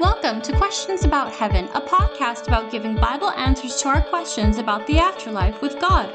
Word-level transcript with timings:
Welcome 0.00 0.42
to 0.42 0.56
Questions 0.56 1.04
About 1.04 1.32
Heaven, 1.32 1.66
a 1.72 1.80
podcast 1.80 2.48
about 2.48 2.72
giving 2.72 2.96
Bible 2.96 3.30
answers 3.30 3.80
to 3.80 3.88
our 3.90 4.02
questions 4.02 4.58
about 4.58 4.84
the 4.88 4.98
afterlife 4.98 5.62
with 5.62 5.78
God. 5.80 6.12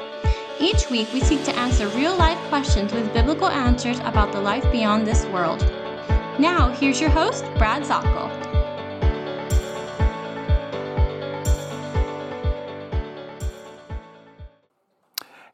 Each 0.60 0.90
week, 0.90 1.10
we 1.14 1.20
seek 1.22 1.42
to 1.44 1.56
answer 1.56 1.88
real 1.88 2.14
life 2.14 2.36
questions 2.50 2.92
with 2.92 3.10
biblical 3.14 3.48
answers 3.48 3.98
about 4.00 4.32
the 4.32 4.40
life 4.40 4.70
beyond 4.70 5.06
this 5.06 5.24
world. 5.26 5.60
Now, 6.38 6.68
here's 6.78 7.00
your 7.00 7.08
host, 7.08 7.42
Brad 7.56 7.82
Zockel. 7.82 8.28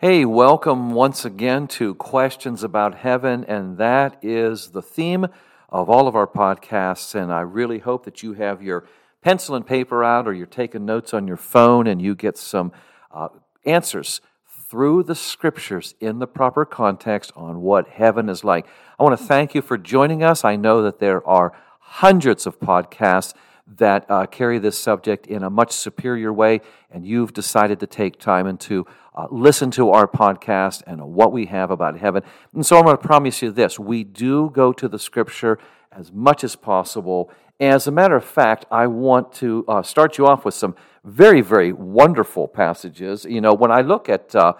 Hey, 0.00 0.24
welcome 0.24 0.90
once 0.90 1.24
again 1.24 1.68
to 1.68 1.94
Questions 1.94 2.64
About 2.64 2.96
Heaven, 2.96 3.44
and 3.44 3.78
that 3.78 4.18
is 4.20 4.72
the 4.72 4.82
theme 4.82 5.28
of 5.76 5.90
all 5.90 6.08
of 6.08 6.16
our 6.16 6.26
podcasts. 6.26 7.14
And 7.14 7.30
I 7.30 7.40
really 7.40 7.80
hope 7.80 8.04
that 8.06 8.22
you 8.22 8.32
have 8.32 8.62
your 8.62 8.86
pencil 9.20 9.54
and 9.54 9.66
paper 9.66 10.02
out 10.02 10.26
or 10.26 10.32
you're 10.32 10.46
taking 10.46 10.86
notes 10.86 11.12
on 11.12 11.26
your 11.28 11.36
phone 11.36 11.86
and 11.86 12.00
you 12.00 12.14
get 12.14 12.38
some 12.38 12.72
uh, 13.12 13.28
answers 13.66 14.22
through 14.70 15.02
the 15.02 15.14
scriptures 15.14 15.94
in 16.00 16.18
the 16.18 16.26
proper 16.26 16.64
context 16.64 17.30
on 17.36 17.60
what 17.60 17.88
heaven 17.88 18.30
is 18.30 18.42
like. 18.42 18.66
I 18.98 19.02
want 19.02 19.18
to 19.18 19.24
thank 19.24 19.54
you 19.54 19.60
for 19.60 19.76
joining 19.76 20.22
us. 20.22 20.44
I 20.44 20.56
know 20.56 20.82
that 20.82 20.98
there 20.98 21.26
are 21.26 21.52
hundreds 21.78 22.46
of 22.46 22.58
podcasts 22.58 23.34
that 23.66 24.08
uh, 24.08 24.26
carry 24.26 24.58
this 24.58 24.78
subject 24.78 25.26
in 25.26 25.42
a 25.42 25.50
much 25.50 25.72
superior 25.72 26.32
way, 26.32 26.60
and 26.90 27.06
you've 27.06 27.32
decided 27.32 27.80
to 27.80 27.86
take 27.86 28.18
time 28.18 28.46
and 28.46 28.60
to 28.60 28.86
uh, 29.14 29.26
listen 29.30 29.70
to 29.72 29.90
our 29.90 30.06
podcast 30.06 30.82
and 30.86 31.00
what 31.00 31.32
we 31.32 31.46
have 31.46 31.70
about 31.70 31.98
heaven. 31.98 32.22
And 32.54 32.64
so 32.64 32.76
I'm 32.76 32.84
going 32.84 32.96
to 32.96 33.02
promise 33.02 33.42
you 33.42 33.50
this 33.50 33.78
we 33.78 34.04
do 34.04 34.50
go 34.50 34.72
to 34.72 34.88
the 34.88 34.98
scripture 34.98 35.58
as 35.90 36.12
much 36.12 36.44
as 36.44 36.54
possible. 36.54 37.30
As 37.58 37.86
a 37.86 37.90
matter 37.90 38.16
of 38.16 38.24
fact, 38.24 38.66
I 38.70 38.86
want 38.86 39.32
to 39.34 39.64
uh, 39.66 39.82
start 39.82 40.18
you 40.18 40.26
off 40.26 40.44
with 40.44 40.54
some 40.54 40.76
very, 41.04 41.40
very 41.40 41.72
wonderful 41.72 42.48
passages. 42.48 43.24
You 43.24 43.40
know, 43.40 43.54
when 43.54 43.70
I 43.70 43.80
look 43.80 44.08
at 44.08 44.34
uh, 44.34 44.54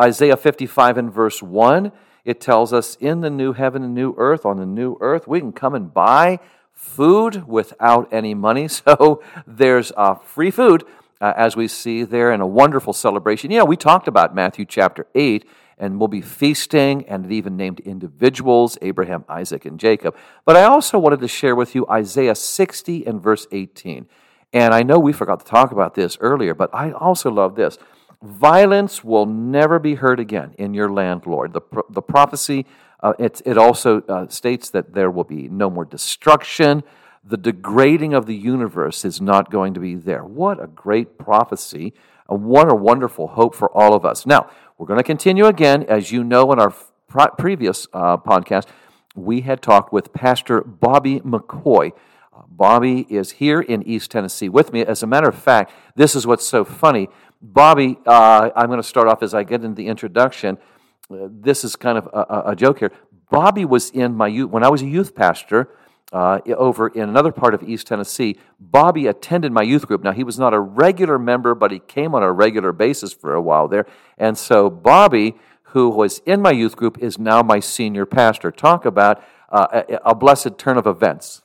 Isaiah 0.00 0.36
55 0.36 0.98
and 0.98 1.12
verse 1.12 1.42
1, 1.42 1.92
it 2.24 2.40
tells 2.40 2.72
us, 2.72 2.96
In 2.96 3.20
the 3.20 3.30
new 3.30 3.52
heaven 3.52 3.82
and 3.82 3.94
new 3.94 4.14
earth, 4.18 4.44
on 4.44 4.58
the 4.58 4.66
new 4.66 4.96
earth, 5.00 5.26
we 5.26 5.40
can 5.40 5.52
come 5.52 5.74
and 5.74 5.92
buy 5.92 6.38
food 6.72 7.46
without 7.46 8.12
any 8.12 8.34
money. 8.34 8.68
So 8.84 9.22
there's 9.46 9.92
uh, 9.96 10.14
free 10.14 10.50
food, 10.50 10.84
uh, 11.20 11.32
as 11.36 11.56
we 11.56 11.68
see 11.68 12.02
there, 12.02 12.32
and 12.32 12.42
a 12.42 12.46
wonderful 12.46 12.92
celebration. 12.92 13.50
You 13.50 13.58
know, 13.58 13.64
we 13.64 13.76
talked 13.76 14.08
about 14.08 14.34
Matthew 14.34 14.64
chapter 14.64 15.06
8, 15.14 15.48
and 15.78 15.98
we'll 15.98 16.08
be 16.08 16.20
feasting, 16.20 17.08
and 17.08 17.24
it 17.24 17.32
even 17.32 17.56
named 17.56 17.80
individuals 17.80 18.76
Abraham, 18.82 19.24
Isaac, 19.28 19.64
and 19.64 19.78
Jacob. 19.78 20.16
But 20.44 20.56
I 20.56 20.64
also 20.64 20.98
wanted 20.98 21.20
to 21.20 21.28
share 21.28 21.54
with 21.54 21.74
you 21.74 21.86
Isaiah 21.88 22.34
60 22.34 23.06
and 23.06 23.22
verse 23.22 23.46
18. 23.52 24.06
And 24.52 24.74
I 24.74 24.82
know 24.82 24.98
we 24.98 25.12
forgot 25.12 25.40
to 25.40 25.46
talk 25.46 25.72
about 25.72 25.94
this 25.94 26.18
earlier, 26.20 26.54
but 26.54 26.70
I 26.74 26.92
also 26.92 27.30
love 27.30 27.54
this. 27.54 27.78
Violence 28.22 29.02
will 29.02 29.26
never 29.26 29.78
be 29.78 29.96
heard 29.96 30.20
again 30.20 30.54
in 30.58 30.74
your 30.74 30.90
land, 30.90 31.26
Lord. 31.26 31.52
The, 31.52 31.62
the 31.90 32.02
prophecy 32.02 32.66
uh, 33.02 33.14
it, 33.18 33.42
it 33.44 33.58
also 33.58 34.02
uh, 34.02 34.28
states 34.28 34.70
that 34.70 34.94
there 34.94 35.10
will 35.10 35.24
be 35.24 35.48
no 35.48 35.68
more 35.68 35.84
destruction. 35.84 36.84
The 37.24 37.36
degrading 37.36 38.14
of 38.14 38.26
the 38.26 38.34
universe 38.34 39.04
is 39.04 39.20
not 39.20 39.50
going 39.50 39.74
to 39.74 39.80
be 39.80 39.94
there. 39.94 40.24
What 40.24 40.62
a 40.62 40.66
great 40.66 41.18
prophecy. 41.18 41.94
Uh, 42.30 42.36
what 42.36 42.70
a 42.70 42.74
wonderful 42.74 43.28
hope 43.28 43.54
for 43.54 43.70
all 43.76 43.94
of 43.94 44.04
us. 44.04 44.24
Now, 44.24 44.50
we're 44.78 44.86
going 44.86 44.98
to 44.98 45.04
continue 45.04 45.46
again. 45.46 45.84
As 45.88 46.12
you 46.12 46.22
know, 46.22 46.52
in 46.52 46.60
our 46.60 46.72
previous 47.38 47.88
uh, 47.92 48.16
podcast, 48.16 48.66
we 49.14 49.42
had 49.42 49.62
talked 49.62 49.92
with 49.92 50.12
Pastor 50.12 50.60
Bobby 50.62 51.20
McCoy. 51.20 51.92
Uh, 52.34 52.42
Bobby 52.48 53.06
is 53.10 53.32
here 53.32 53.60
in 53.60 53.82
East 53.82 54.10
Tennessee 54.12 54.48
with 54.48 54.72
me. 54.72 54.84
As 54.84 55.02
a 55.02 55.06
matter 55.06 55.28
of 55.28 55.34
fact, 55.34 55.72
this 55.96 56.14
is 56.14 56.26
what's 56.26 56.46
so 56.46 56.64
funny. 56.64 57.08
Bobby, 57.40 57.98
uh, 58.06 58.50
I'm 58.54 58.68
going 58.68 58.80
to 58.80 58.86
start 58.86 59.08
off 59.08 59.22
as 59.22 59.34
I 59.34 59.42
get 59.42 59.64
into 59.64 59.74
the 59.74 59.88
introduction 59.88 60.58
this 61.10 61.64
is 61.64 61.76
kind 61.76 61.98
of 61.98 62.08
a, 62.12 62.50
a, 62.50 62.56
joke 62.56 62.78
here. 62.78 62.92
Bobby 63.30 63.64
was 63.64 63.90
in 63.90 64.14
my 64.14 64.28
youth, 64.28 64.50
when 64.50 64.64
I 64.64 64.68
was 64.68 64.82
a 64.82 64.86
youth 64.86 65.14
pastor 65.14 65.68
uh, 66.12 66.40
over 66.56 66.88
in 66.88 67.08
another 67.08 67.32
part 67.32 67.54
of 67.54 67.62
East 67.62 67.86
Tennessee. 67.86 68.36
Bobby 68.60 69.06
attended 69.06 69.50
my 69.50 69.62
youth 69.62 69.86
group. 69.86 70.02
Now, 70.02 70.12
he 70.12 70.24
was 70.24 70.38
not 70.38 70.52
a 70.52 70.60
regular 70.60 71.18
member, 71.18 71.54
but 71.54 71.70
he 71.70 71.78
came 71.78 72.14
on 72.14 72.22
a 72.22 72.30
regular 72.30 72.72
basis 72.72 73.12
for 73.12 73.34
a 73.34 73.40
while 73.40 73.66
there. 73.66 73.86
And 74.18 74.36
so, 74.36 74.68
Bobby, 74.68 75.36
who 75.64 75.88
was 75.88 76.18
in 76.26 76.42
my 76.42 76.50
youth 76.50 76.76
group, 76.76 76.98
is 76.98 77.18
now 77.18 77.42
my 77.42 77.60
senior 77.60 78.04
pastor. 78.04 78.50
Talk 78.50 78.84
about 78.84 79.24
uh, 79.48 79.82
a, 79.88 80.10
a 80.10 80.14
blessed 80.14 80.58
turn 80.58 80.76
of 80.76 80.86
events. 80.86 81.42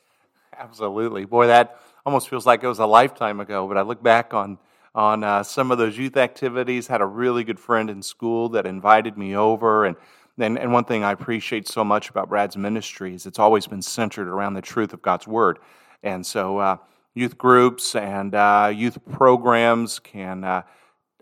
Absolutely. 0.57 1.24
Boy, 1.24 1.47
that 1.47 1.79
almost 2.06 2.29
feels 2.29 2.45
like 2.45 2.63
it 2.63 2.68
was 2.68 2.79
a 2.79 2.85
lifetime 2.85 3.39
ago, 3.39 3.68
but 3.68 3.78
I 3.78 3.81
look 3.81 4.03
back 4.03 4.34
on 4.34 4.57
on 4.97 5.24
uh, 5.24 5.44
some 5.44 5.69
of 5.69 5.78
those 5.78 5.96
youth 5.96 6.18
activities. 6.18 6.88
Had 6.88 7.02
a 7.02 7.06
really 7.06 7.44
good 7.44 7.59
friend 7.59 7.90
in 7.90 8.02
school 8.02 8.50
that 8.50 8.66
invited 8.66 9.16
me 9.16 9.35
over, 9.35 9.85
and, 9.85 9.96
and 10.40 10.58
and 10.58 10.74
one 10.74 10.84
thing 10.84 11.03
I 11.03 11.12
appreciate 11.12 11.68
so 11.68 11.84
much 11.85 12.09
about 12.09 12.30
Brad's 12.30 12.58
ministry 12.58 13.13
is 13.13 13.28
it's 13.28 13.40
always 13.40 13.68
been 13.68 13.84
centered 13.84 14.28
around 14.28 14.56
the 14.56 14.62
truth 14.62 14.94
of 14.94 15.03
God's 15.03 15.28
word, 15.28 15.59
and 16.02 16.25
so 16.25 16.57
uh, 16.57 16.78
youth 17.13 17.38
groups 17.38 17.96
and 17.96 18.36
uh, 18.36 18.74
youth 18.75 18.97
programs 19.09 20.00
can. 20.00 20.44
Uh, 20.44 20.63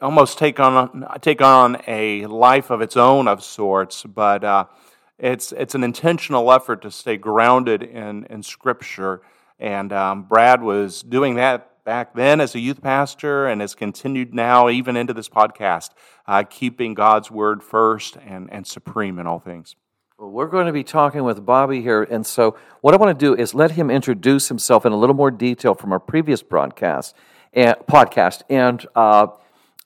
almost 0.01 0.37
take 0.37 0.59
on 0.59 1.07
take 1.21 1.41
on 1.41 1.81
a 1.87 2.25
life 2.25 2.69
of 2.69 2.81
its 2.81 2.97
own 2.97 3.27
of 3.29 3.41
sorts, 3.41 4.03
but 4.03 4.43
uh, 4.43 4.65
it's 5.17 5.53
it's 5.53 5.73
an 5.73 5.83
intentional 5.83 6.51
effort 6.51 6.81
to 6.81 6.91
stay 6.91 7.17
grounded 7.17 7.81
in 7.81 8.25
in 8.25 8.43
Scripture. 8.43 9.21
And 9.57 9.93
um, 9.93 10.23
Brad 10.23 10.61
was 10.61 11.01
doing 11.01 11.35
that 11.35 11.74
back 11.85 12.15
then 12.15 12.41
as 12.41 12.55
a 12.55 12.59
youth 12.59 12.81
pastor 12.81 13.45
and 13.45 13.61
has 13.61 13.75
continued 13.75 14.33
now 14.33 14.69
even 14.69 14.97
into 14.97 15.13
this 15.13 15.29
podcast, 15.29 15.91
uh, 16.25 16.43
keeping 16.43 16.95
God's 16.95 17.29
word 17.29 17.63
first 17.63 18.17
and, 18.25 18.51
and 18.51 18.65
supreme 18.65 19.19
in 19.19 19.27
all 19.27 19.39
things. 19.39 19.75
Well, 20.17 20.31
we're 20.31 20.47
going 20.47 20.65
to 20.65 20.73
be 20.73 20.83
talking 20.83 21.23
with 21.23 21.45
Bobby 21.45 21.81
here, 21.81 22.01
and 22.03 22.25
so 22.25 22.57
what 22.81 22.93
I 22.93 22.97
want 22.97 23.17
to 23.17 23.25
do 23.25 23.39
is 23.39 23.53
let 23.53 23.71
him 23.71 23.91
introduce 23.91 24.47
himself 24.47 24.85
in 24.85 24.93
a 24.93 24.97
little 24.97 25.15
more 25.15 25.29
detail 25.29 25.75
from 25.75 25.91
our 25.91 25.99
previous 25.99 26.41
broadcast 26.41 27.15
and 27.53 27.75
podcast. 27.87 28.41
And 28.49 28.85
uh, 28.95 29.27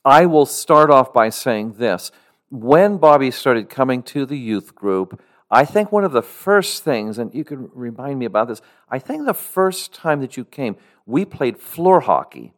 I 0.05 0.25
will 0.25 0.45
start 0.45 0.91
off 0.91 1.11
by 1.11 1.29
saying 1.29 1.73
this: 1.73 2.11
when 2.49 2.97
Bobby 2.97 3.31
started 3.31 3.69
coming 3.69 4.03
to 4.03 4.25
the 4.25 4.37
youth 4.37 4.75
group, 4.75 5.19
I 5.51 5.65
think 5.65 5.91
one 5.91 6.03
of 6.03 6.11
the 6.11 6.21
first 6.21 6.83
things, 6.83 7.17
and 7.17 7.33
you 7.33 7.43
can 7.43 7.71
remind 7.73 8.19
me 8.19 8.27
about 8.27 8.49
this, 8.49 8.61
I 8.87 8.99
think 8.99 9.25
the 9.25 9.33
first 9.33 9.93
time 9.93 10.21
that 10.21 10.37
you 10.37 10.45
came, 10.45 10.77
we 11.09 11.25
played 11.25 11.57
floor 11.57 12.01
hockey. 12.01 12.53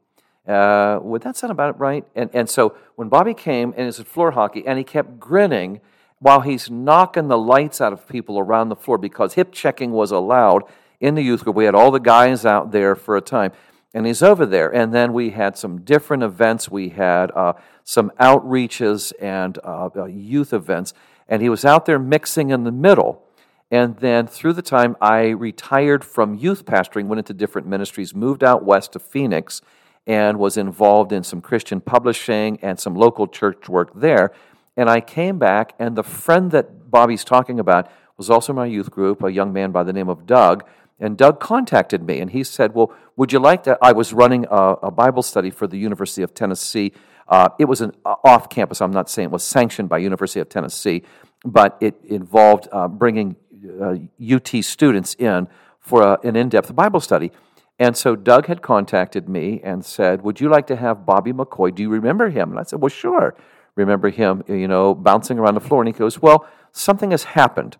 Uh, 0.45 0.99
would 1.01 1.21
that 1.21 1.37
sound 1.37 1.51
about 1.51 1.79
right? 1.79 2.05
And, 2.15 2.29
and 2.33 2.49
so 2.49 2.75
when 2.95 3.07
Bobby 3.07 3.33
came 3.33 3.73
and 3.77 3.87
it's 3.87 3.99
floor 4.01 4.31
hockey, 4.31 4.67
and 4.67 4.77
he 4.77 4.83
kept 4.83 5.19
grinning 5.19 5.79
while 6.19 6.41
he's 6.41 6.69
knocking 6.69 7.29
the 7.29 7.37
lights 7.37 7.79
out 7.79 7.93
of 7.93 8.07
people 8.07 8.37
around 8.37 8.69
the 8.69 8.75
floor 8.75 8.97
because 8.97 9.35
hip 9.35 9.51
checking 9.51 9.91
was 9.91 10.11
allowed 10.11 10.63
in 10.99 11.15
the 11.15 11.21
youth 11.21 11.43
group. 11.43 11.55
We 11.55 11.65
had 11.65 11.75
all 11.75 11.91
the 11.91 11.99
guys 11.99 12.45
out 12.45 12.71
there 12.71 12.93
for 12.95 13.15
a 13.15 13.21
time, 13.21 13.53
and 13.93 14.05
he's 14.05 14.21
over 14.21 14.45
there. 14.45 14.73
And 14.73 14.93
then 14.93 15.13
we 15.13 15.29
had 15.29 15.57
some 15.57 15.81
different 15.81 16.21
events. 16.21 16.69
We 16.69 16.89
had 16.89 17.31
uh, 17.31 17.53
some 17.85 18.11
outreaches 18.19 19.13
and 19.19 19.57
uh, 19.63 19.89
uh 19.95 20.05
youth 20.05 20.51
events, 20.51 20.93
and 21.29 21.41
he 21.41 21.49
was 21.49 21.63
out 21.63 21.85
there 21.85 21.99
mixing 21.99 22.49
in 22.49 22.65
the 22.65 22.71
middle. 22.71 23.23
And 23.71 23.95
then 23.97 24.27
through 24.27 24.53
the 24.53 24.61
time 24.61 24.97
I 24.99 25.29
retired 25.29 26.03
from 26.03 26.35
youth 26.35 26.65
pastoring, 26.65 27.07
went 27.07 27.19
into 27.19 27.33
different 27.33 27.67
ministries, 27.67 28.13
moved 28.13 28.43
out 28.43 28.65
west 28.65 28.91
to 28.93 28.99
Phoenix, 28.99 29.61
and 30.05 30.37
was 30.37 30.57
involved 30.57 31.13
in 31.13 31.23
some 31.23 31.39
Christian 31.39 31.79
publishing 31.79 32.59
and 32.61 32.77
some 32.77 32.95
local 32.95 33.27
church 33.27 33.69
work 33.69 33.91
there. 33.95 34.33
And 34.75 34.89
I 34.89 34.99
came 34.99 35.39
back, 35.39 35.73
and 35.79 35.95
the 35.95 36.03
friend 36.03 36.51
that 36.51 36.91
Bobby's 36.91 37.23
talking 37.23 37.59
about 37.59 37.89
was 38.17 38.29
also 38.29 38.51
my 38.51 38.65
youth 38.65 38.91
group, 38.91 39.23
a 39.23 39.31
young 39.31 39.53
man 39.53 39.71
by 39.71 39.83
the 39.83 39.93
name 39.93 40.09
of 40.09 40.25
Doug. 40.25 40.65
And 40.99 41.17
Doug 41.17 41.39
contacted 41.39 42.03
me, 42.03 42.19
and 42.19 42.29
he 42.31 42.43
said, 42.43 42.75
Well, 42.75 42.93
would 43.15 43.31
you 43.31 43.39
like 43.39 43.63
to? 43.63 43.77
I 43.81 43.93
was 43.93 44.13
running 44.13 44.45
a, 44.51 44.75
a 44.83 44.91
Bible 44.91 45.23
study 45.23 45.49
for 45.49 45.65
the 45.65 45.77
University 45.77 46.21
of 46.21 46.33
Tennessee. 46.33 46.91
Uh, 47.27 47.49
it 47.57 47.65
was 47.65 47.79
an 47.81 47.93
uh, 48.05 48.15
off 48.23 48.49
campus, 48.49 48.81
I'm 48.81 48.91
not 48.91 49.09
saying 49.09 49.27
it 49.27 49.31
was 49.31 49.43
sanctioned 49.43 49.87
by 49.87 49.99
University 49.99 50.41
of 50.41 50.49
Tennessee, 50.49 51.03
but 51.45 51.77
it 51.79 51.95
involved 52.03 52.67
uh, 52.71 52.87
bringing 52.87 53.35
Uh, 53.63 53.95
UT 54.19 54.63
students 54.63 55.13
in 55.19 55.47
for 55.79 56.01
a, 56.01 56.19
an 56.23 56.35
in 56.35 56.49
depth 56.49 56.73
Bible 56.75 56.99
study. 56.99 57.31
And 57.77 57.95
so 57.95 58.15
Doug 58.15 58.47
had 58.47 58.61
contacted 58.61 59.27
me 59.27 59.61
and 59.63 59.85
said, 59.85 60.21
Would 60.21 60.39
you 60.39 60.49
like 60.49 60.67
to 60.67 60.75
have 60.75 61.05
Bobby 61.05 61.33
McCoy? 61.33 61.73
Do 61.73 61.83
you 61.83 61.89
remember 61.89 62.29
him? 62.29 62.51
And 62.51 62.59
I 62.59 62.63
said, 62.63 62.81
Well, 62.81 62.89
sure. 62.89 63.35
Remember 63.75 64.09
him, 64.09 64.43
you 64.47 64.67
know, 64.67 64.93
bouncing 64.95 65.39
around 65.39 65.55
the 65.55 65.61
floor. 65.61 65.81
And 65.81 65.87
he 65.87 65.93
goes, 65.93 66.21
Well, 66.21 66.47
something 66.71 67.11
has 67.11 67.23
happened. 67.23 67.77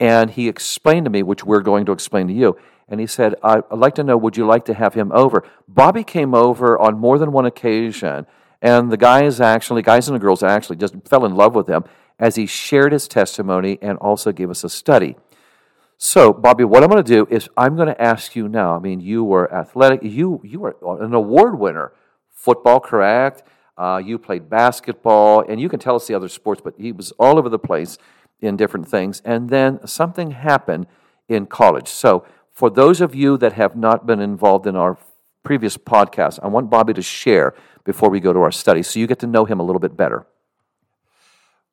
And 0.00 0.30
he 0.30 0.48
explained 0.48 1.06
to 1.06 1.10
me, 1.10 1.22
which 1.22 1.44
we're 1.44 1.60
going 1.60 1.86
to 1.86 1.92
explain 1.92 2.26
to 2.28 2.32
you. 2.32 2.56
And 2.88 3.00
he 3.00 3.06
said, 3.06 3.34
I'd 3.42 3.62
like 3.70 3.94
to 3.96 4.04
know, 4.04 4.16
would 4.16 4.36
you 4.36 4.46
like 4.46 4.64
to 4.66 4.74
have 4.74 4.94
him 4.94 5.12
over? 5.12 5.44
Bobby 5.68 6.04
came 6.04 6.34
over 6.34 6.78
on 6.78 6.98
more 6.98 7.18
than 7.18 7.32
one 7.32 7.46
occasion. 7.46 8.26
And 8.60 8.90
the 8.90 8.96
guys 8.96 9.40
actually, 9.40 9.82
guys 9.82 10.08
and 10.08 10.14
the 10.14 10.20
girls 10.20 10.42
actually 10.42 10.76
just 10.76 10.94
fell 11.04 11.24
in 11.24 11.34
love 11.34 11.54
with 11.54 11.68
him 11.68 11.84
as 12.18 12.36
he 12.36 12.46
shared 12.46 12.92
his 12.92 13.08
testimony 13.08 13.78
and 13.82 13.98
also 13.98 14.32
gave 14.32 14.50
us 14.50 14.64
a 14.64 14.68
study. 14.68 15.16
So, 16.04 16.32
Bobby, 16.32 16.64
what 16.64 16.82
I'm 16.82 16.90
going 16.90 17.04
to 17.04 17.14
do 17.14 17.28
is 17.30 17.48
I'm 17.56 17.76
going 17.76 17.86
to 17.86 18.02
ask 18.02 18.34
you 18.34 18.48
now. 18.48 18.74
I 18.74 18.80
mean, 18.80 19.00
you 19.00 19.22
were 19.22 19.52
athletic. 19.54 20.02
You 20.02 20.40
you 20.42 20.58
were 20.58 20.76
an 21.00 21.14
award 21.14 21.58
winner, 21.58 21.92
football, 22.28 22.80
correct? 22.80 23.44
Uh, 23.78 24.02
you 24.04 24.18
played 24.18 24.50
basketball, 24.50 25.44
and 25.48 25.60
you 25.60 25.68
can 25.68 25.78
tell 25.78 25.94
us 25.94 26.08
the 26.08 26.14
other 26.14 26.28
sports, 26.28 26.60
but 26.62 26.74
he 26.76 26.90
was 26.90 27.12
all 27.12 27.38
over 27.38 27.48
the 27.48 27.58
place 27.58 27.98
in 28.40 28.56
different 28.56 28.88
things. 28.88 29.22
And 29.24 29.48
then 29.48 29.86
something 29.86 30.32
happened 30.32 30.88
in 31.28 31.46
college. 31.46 31.88
So, 31.88 32.24
for 32.50 32.68
those 32.68 33.00
of 33.00 33.14
you 33.14 33.38
that 33.38 33.52
have 33.52 33.76
not 33.76 34.04
been 34.04 34.20
involved 34.20 34.66
in 34.66 34.74
our 34.74 34.98
previous 35.44 35.76
podcast, 35.76 36.40
I 36.42 36.48
want 36.48 36.68
Bobby 36.68 36.94
to 36.94 37.02
share 37.02 37.54
before 37.84 38.10
we 38.10 38.20
go 38.20 38.32
to 38.32 38.40
our 38.40 38.52
study 38.52 38.82
so 38.82 38.98
you 38.98 39.06
get 39.06 39.20
to 39.20 39.26
know 39.26 39.44
him 39.44 39.60
a 39.60 39.62
little 39.62 39.80
bit 39.80 39.96
better. 39.96 40.26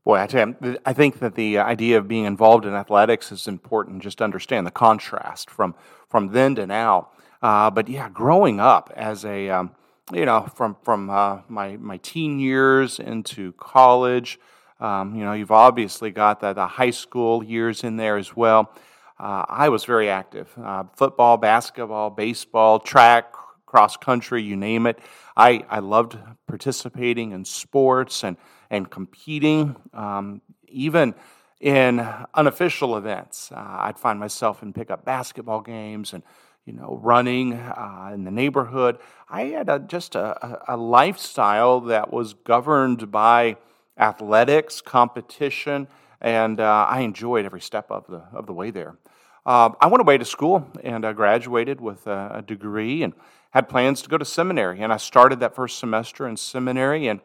Boy, 0.05 0.17
I, 0.17 0.27
you, 0.27 0.55
I 0.85 0.93
think 0.93 1.19
that 1.19 1.35
the 1.35 1.59
idea 1.59 1.97
of 1.97 2.07
being 2.07 2.25
involved 2.25 2.65
in 2.65 2.73
athletics 2.73 3.31
is 3.31 3.47
important 3.47 4.01
just 4.01 4.19
to 4.19 4.23
understand 4.23 4.65
the 4.65 4.71
contrast 4.71 5.49
from, 5.49 5.75
from 6.07 6.29
then 6.29 6.55
to 6.55 6.65
now. 6.65 7.09
Uh, 7.41 7.69
but 7.69 7.87
yeah, 7.89 8.09
growing 8.09 8.59
up 8.59 8.91
as 8.95 9.25
a, 9.25 9.49
um, 9.49 9.71
you 10.13 10.25
know, 10.25 10.49
from, 10.55 10.77
from 10.83 11.09
uh, 11.09 11.39
my, 11.47 11.77
my 11.77 11.97
teen 11.97 12.39
years 12.39 12.99
into 12.99 13.51
college, 13.53 14.39
um, 14.79 15.15
you 15.15 15.23
know, 15.23 15.33
you've 15.33 15.51
obviously 15.51 16.11
got 16.11 16.39
the, 16.39 16.53
the 16.53 16.65
high 16.65 16.89
school 16.89 17.43
years 17.43 17.83
in 17.83 17.97
there 17.97 18.17
as 18.17 18.35
well. 18.35 18.73
Uh, 19.19 19.43
I 19.49 19.67
was 19.67 19.83
very 19.83 20.09
active 20.09 20.49
uh, 20.57 20.85
football, 20.95 21.35
basketball, 21.35 22.09
baseball, 22.09 22.79
track, 22.79 23.33
cross 23.65 23.97
country, 23.97 24.41
you 24.41 24.55
name 24.55 24.87
it. 24.87 24.97
I, 25.35 25.65
I 25.69 25.79
loved 25.79 26.17
participating 26.47 27.33
in 27.33 27.43
sports 27.43 28.23
and, 28.23 28.37
and 28.69 28.89
competing, 28.89 29.75
um, 29.93 30.41
even 30.67 31.15
in 31.59 31.99
unofficial 32.33 32.95
events. 32.97 33.51
Uh, 33.51 33.77
I'd 33.81 33.99
find 33.99 34.19
myself 34.19 34.63
in 34.63 34.73
pickup 34.73 35.03
basketball 35.05 35.61
games 35.61 36.13
and 36.13 36.23
you 36.65 36.73
know, 36.73 36.99
running 37.01 37.53
uh, 37.53 38.11
in 38.13 38.25
the 38.25 38.31
neighborhood. 38.31 38.99
I 39.27 39.45
had 39.45 39.69
a, 39.69 39.79
just 39.79 40.13
a, 40.13 40.61
a, 40.67 40.77
lifestyle 40.77 41.81
that 41.81 42.13
was 42.13 42.35
governed 42.35 43.09
by 43.11 43.57
athletics, 43.97 44.79
competition, 44.79 45.87
and 46.21 46.59
uh, 46.59 46.85
I 46.87 46.99
enjoyed 46.99 47.45
every 47.45 47.61
step 47.61 47.89
of 47.89 48.05
the, 48.07 48.21
of 48.33 48.45
the 48.45 48.53
way 48.53 48.69
there. 48.69 48.97
Uh, 49.45 49.71
I 49.81 49.87
went 49.87 50.01
away 50.01 50.19
to 50.19 50.25
school 50.25 50.67
and 50.83 51.05
I 51.05 51.13
graduated 51.13 51.81
with 51.81 52.05
a, 52.05 52.33
a 52.35 52.41
degree 52.43 53.01
and 53.01 53.13
had 53.49 53.67
plans 53.67 54.03
to 54.03 54.09
go 54.09 54.19
to 54.19 54.25
seminary. 54.25 54.81
And 54.81 54.93
I 54.93 54.97
started 54.97 55.39
that 55.39 55.55
first 55.55 55.79
semester 55.79 56.27
in 56.27 56.37
seminary. 56.37 57.07
And 57.07 57.19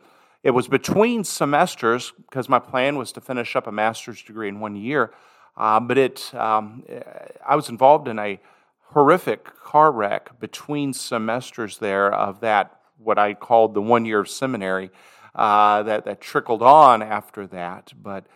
it 0.45 0.51
was 0.51 0.69
between 0.69 1.25
semesters 1.25 2.13
because 2.29 2.51
my 2.51 2.59
plan 2.59 2.97
was 2.97 3.13
to 3.13 3.21
finish 3.23 3.57
up 3.57 3.67
a 3.67 3.73
master's 3.73 4.23
degree 4.23 4.49
in 4.49 4.61
one 4.61 4.77
year. 4.77 5.11
Uh, 5.57 5.81
but 5.81 5.97
it, 5.97 6.35
um, 6.35 6.85
I 7.45 7.57
was 7.57 7.71
involved 7.71 8.09
in 8.09 8.19
a 8.19 8.39
horrific 8.89 9.45
car 9.63 9.91
wreck 9.91 10.39
between 10.41 10.93
semesters 10.93 11.79
there 11.79 12.13
of 12.13 12.41
that, 12.41 12.79
what 12.99 13.19
I 13.19 13.33
called 13.33 13.73
the 13.73 13.81
one 13.81 14.05
year 14.05 14.21
of 14.21 14.29
seminary, 14.29 14.91
uh, 15.35 15.83
that, 15.85 16.05
that 16.05 16.21
trickled 16.21 16.63
on 16.63 17.03
after 17.03 17.47
that. 17.47 17.95
But 18.01 18.27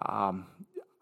um, 0.00 0.46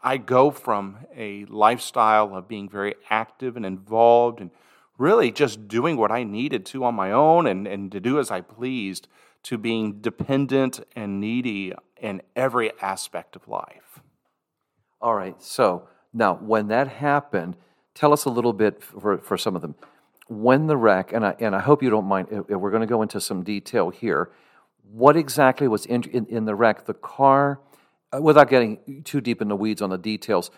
I 0.03 0.17
go 0.17 0.51
from 0.51 0.97
a 1.15 1.45
lifestyle 1.45 2.35
of 2.35 2.49
being 2.49 2.71
very 2.71 2.95
active 3.11 3.59
and 3.59 3.67
involved 3.67 4.41
and 4.41 4.51
really 4.97 5.31
just 5.31 5.69
doing 5.69 5.99
what 5.99 6.11
I 6.11 6.25
needed 6.25 6.65
to 6.67 6.85
on 6.85 6.95
my 6.95 7.13
own 7.13 7.47
and, 7.47 7.67
and 7.67 7.93
to 7.93 8.01
do 8.01 8.19
as 8.19 8.31
I 8.31 8.41
pleased 8.41 9.09
to 9.45 9.59
being 9.59 10.01
dependent 10.01 10.81
and 10.97 11.21
needy 11.21 11.73
in 12.01 12.23
every 12.35 12.73
aspect 12.81 13.37
of 13.37 13.47
life. 13.47 14.01
All 15.01 15.15
right. 15.15 15.41
So 15.43 15.89
now, 16.13 16.35
when 16.35 16.69
that 16.69 16.89
happened, 16.89 17.57
tell 17.95 18.13
us 18.13 18.25
a 18.25 18.31
little 18.31 18.53
bit 18.53 18.83
for, 18.83 19.19
for 19.19 19.37
some 19.37 19.55
of 19.55 19.63
them. 19.63 19.75
When 20.29 20.67
the 20.67 20.77
wreck, 20.77 21.13
and 21.13 21.25
I, 21.27 21.37
and 21.39 21.55
I 21.55 21.61
hope 21.61 21.83
you 21.83 21.91
don't 21.91 22.07
mind, 22.07 22.29
we're 22.49 22.71
going 22.71 22.81
to 22.81 22.87
go 22.87 23.03
into 23.03 23.21
some 23.21 23.43
detail 23.43 23.91
here. 23.91 24.31
What 24.91 25.17
exactly 25.17 25.69
was 25.69 25.85
in, 25.87 26.05
in, 26.05 26.27
in 26.27 26.45
the 26.47 26.55
wreck? 26.55 26.87
The 26.87 26.95
car, 26.95 27.61
uh, 28.15 28.23
without 28.23 28.49
getting 28.49 29.03
too 29.05 29.21
deep 29.21 29.43
in 29.43 29.49
the 29.49 29.57
weeds 29.57 29.83
on 29.83 29.91
the 29.91 29.99
details, 29.99 30.51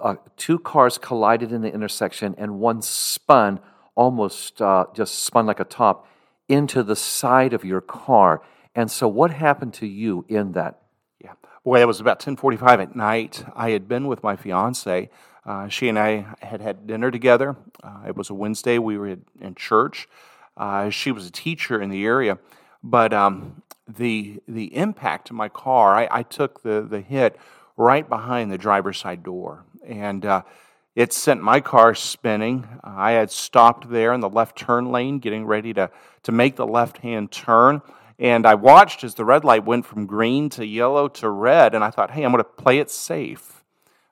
uh, 0.00 0.14
two 0.36 0.58
cars 0.58 0.96
collided 0.96 1.52
in 1.52 1.60
the 1.60 1.72
intersection 1.72 2.34
and 2.38 2.60
one 2.60 2.80
spun 2.80 3.60
almost 3.94 4.62
uh, 4.62 4.86
just 4.94 5.24
spun 5.24 5.44
like 5.46 5.60
a 5.60 5.64
top 5.64 6.06
into 6.50 6.82
the 6.82 6.96
side 6.96 7.52
of 7.52 7.64
your 7.64 7.80
car. 7.80 8.42
And 8.74 8.90
so, 8.90 9.08
what 9.08 9.30
happened 9.30 9.74
to 9.74 9.86
you 9.86 10.24
in 10.28 10.52
that? 10.52 10.82
Yeah, 11.22 11.32
boy, 11.64 11.80
it 11.80 11.86
was 11.86 12.00
about 12.00 12.20
ten 12.20 12.36
forty-five 12.36 12.80
at 12.80 12.96
night. 12.96 13.44
I 13.54 13.70
had 13.70 13.88
been 13.88 14.06
with 14.06 14.22
my 14.22 14.36
fiance. 14.36 15.10
Uh, 15.46 15.68
she 15.68 15.88
and 15.88 15.98
I 15.98 16.26
had 16.40 16.60
had 16.60 16.86
dinner 16.86 17.10
together. 17.10 17.56
Uh, 17.82 18.02
it 18.08 18.16
was 18.16 18.30
a 18.30 18.34
Wednesday. 18.34 18.78
We 18.78 18.98
were 18.98 19.16
in 19.40 19.54
church. 19.54 20.08
Uh, 20.56 20.90
she 20.90 21.12
was 21.12 21.26
a 21.26 21.30
teacher 21.30 21.80
in 21.80 21.88
the 21.88 22.04
area, 22.04 22.38
but 22.82 23.12
um, 23.14 23.62
the 23.88 24.40
the 24.46 24.76
impact 24.76 25.28
to 25.28 25.32
my 25.32 25.48
car, 25.48 25.94
I, 25.94 26.08
I, 26.10 26.22
took 26.22 26.62
the 26.62 26.86
the 26.88 27.00
hit 27.00 27.38
right 27.76 28.06
behind 28.06 28.52
the 28.52 28.58
driver's 28.58 28.98
side 28.98 29.22
door, 29.22 29.64
and 29.86 30.26
uh, 30.26 30.42
it 31.00 31.14
sent 31.14 31.42
my 31.42 31.60
car 31.60 31.94
spinning. 31.94 32.68
I 32.84 33.12
had 33.12 33.30
stopped 33.30 33.88
there 33.88 34.12
in 34.12 34.20
the 34.20 34.28
left 34.28 34.58
turn 34.58 34.92
lane, 34.92 35.18
getting 35.18 35.46
ready 35.46 35.72
to, 35.72 35.90
to 36.24 36.30
make 36.30 36.56
the 36.56 36.66
left 36.66 36.98
hand 36.98 37.32
turn. 37.32 37.80
And 38.18 38.44
I 38.44 38.54
watched 38.54 39.02
as 39.02 39.14
the 39.14 39.24
red 39.24 39.42
light 39.42 39.64
went 39.64 39.86
from 39.86 40.04
green 40.04 40.50
to 40.50 40.66
yellow 40.66 41.08
to 41.08 41.30
red. 41.30 41.74
And 41.74 41.82
I 41.82 41.88
thought, 41.88 42.10
hey, 42.10 42.22
I'm 42.22 42.32
going 42.32 42.44
to 42.44 42.50
play 42.50 42.80
it 42.80 42.90
safe. 42.90 43.64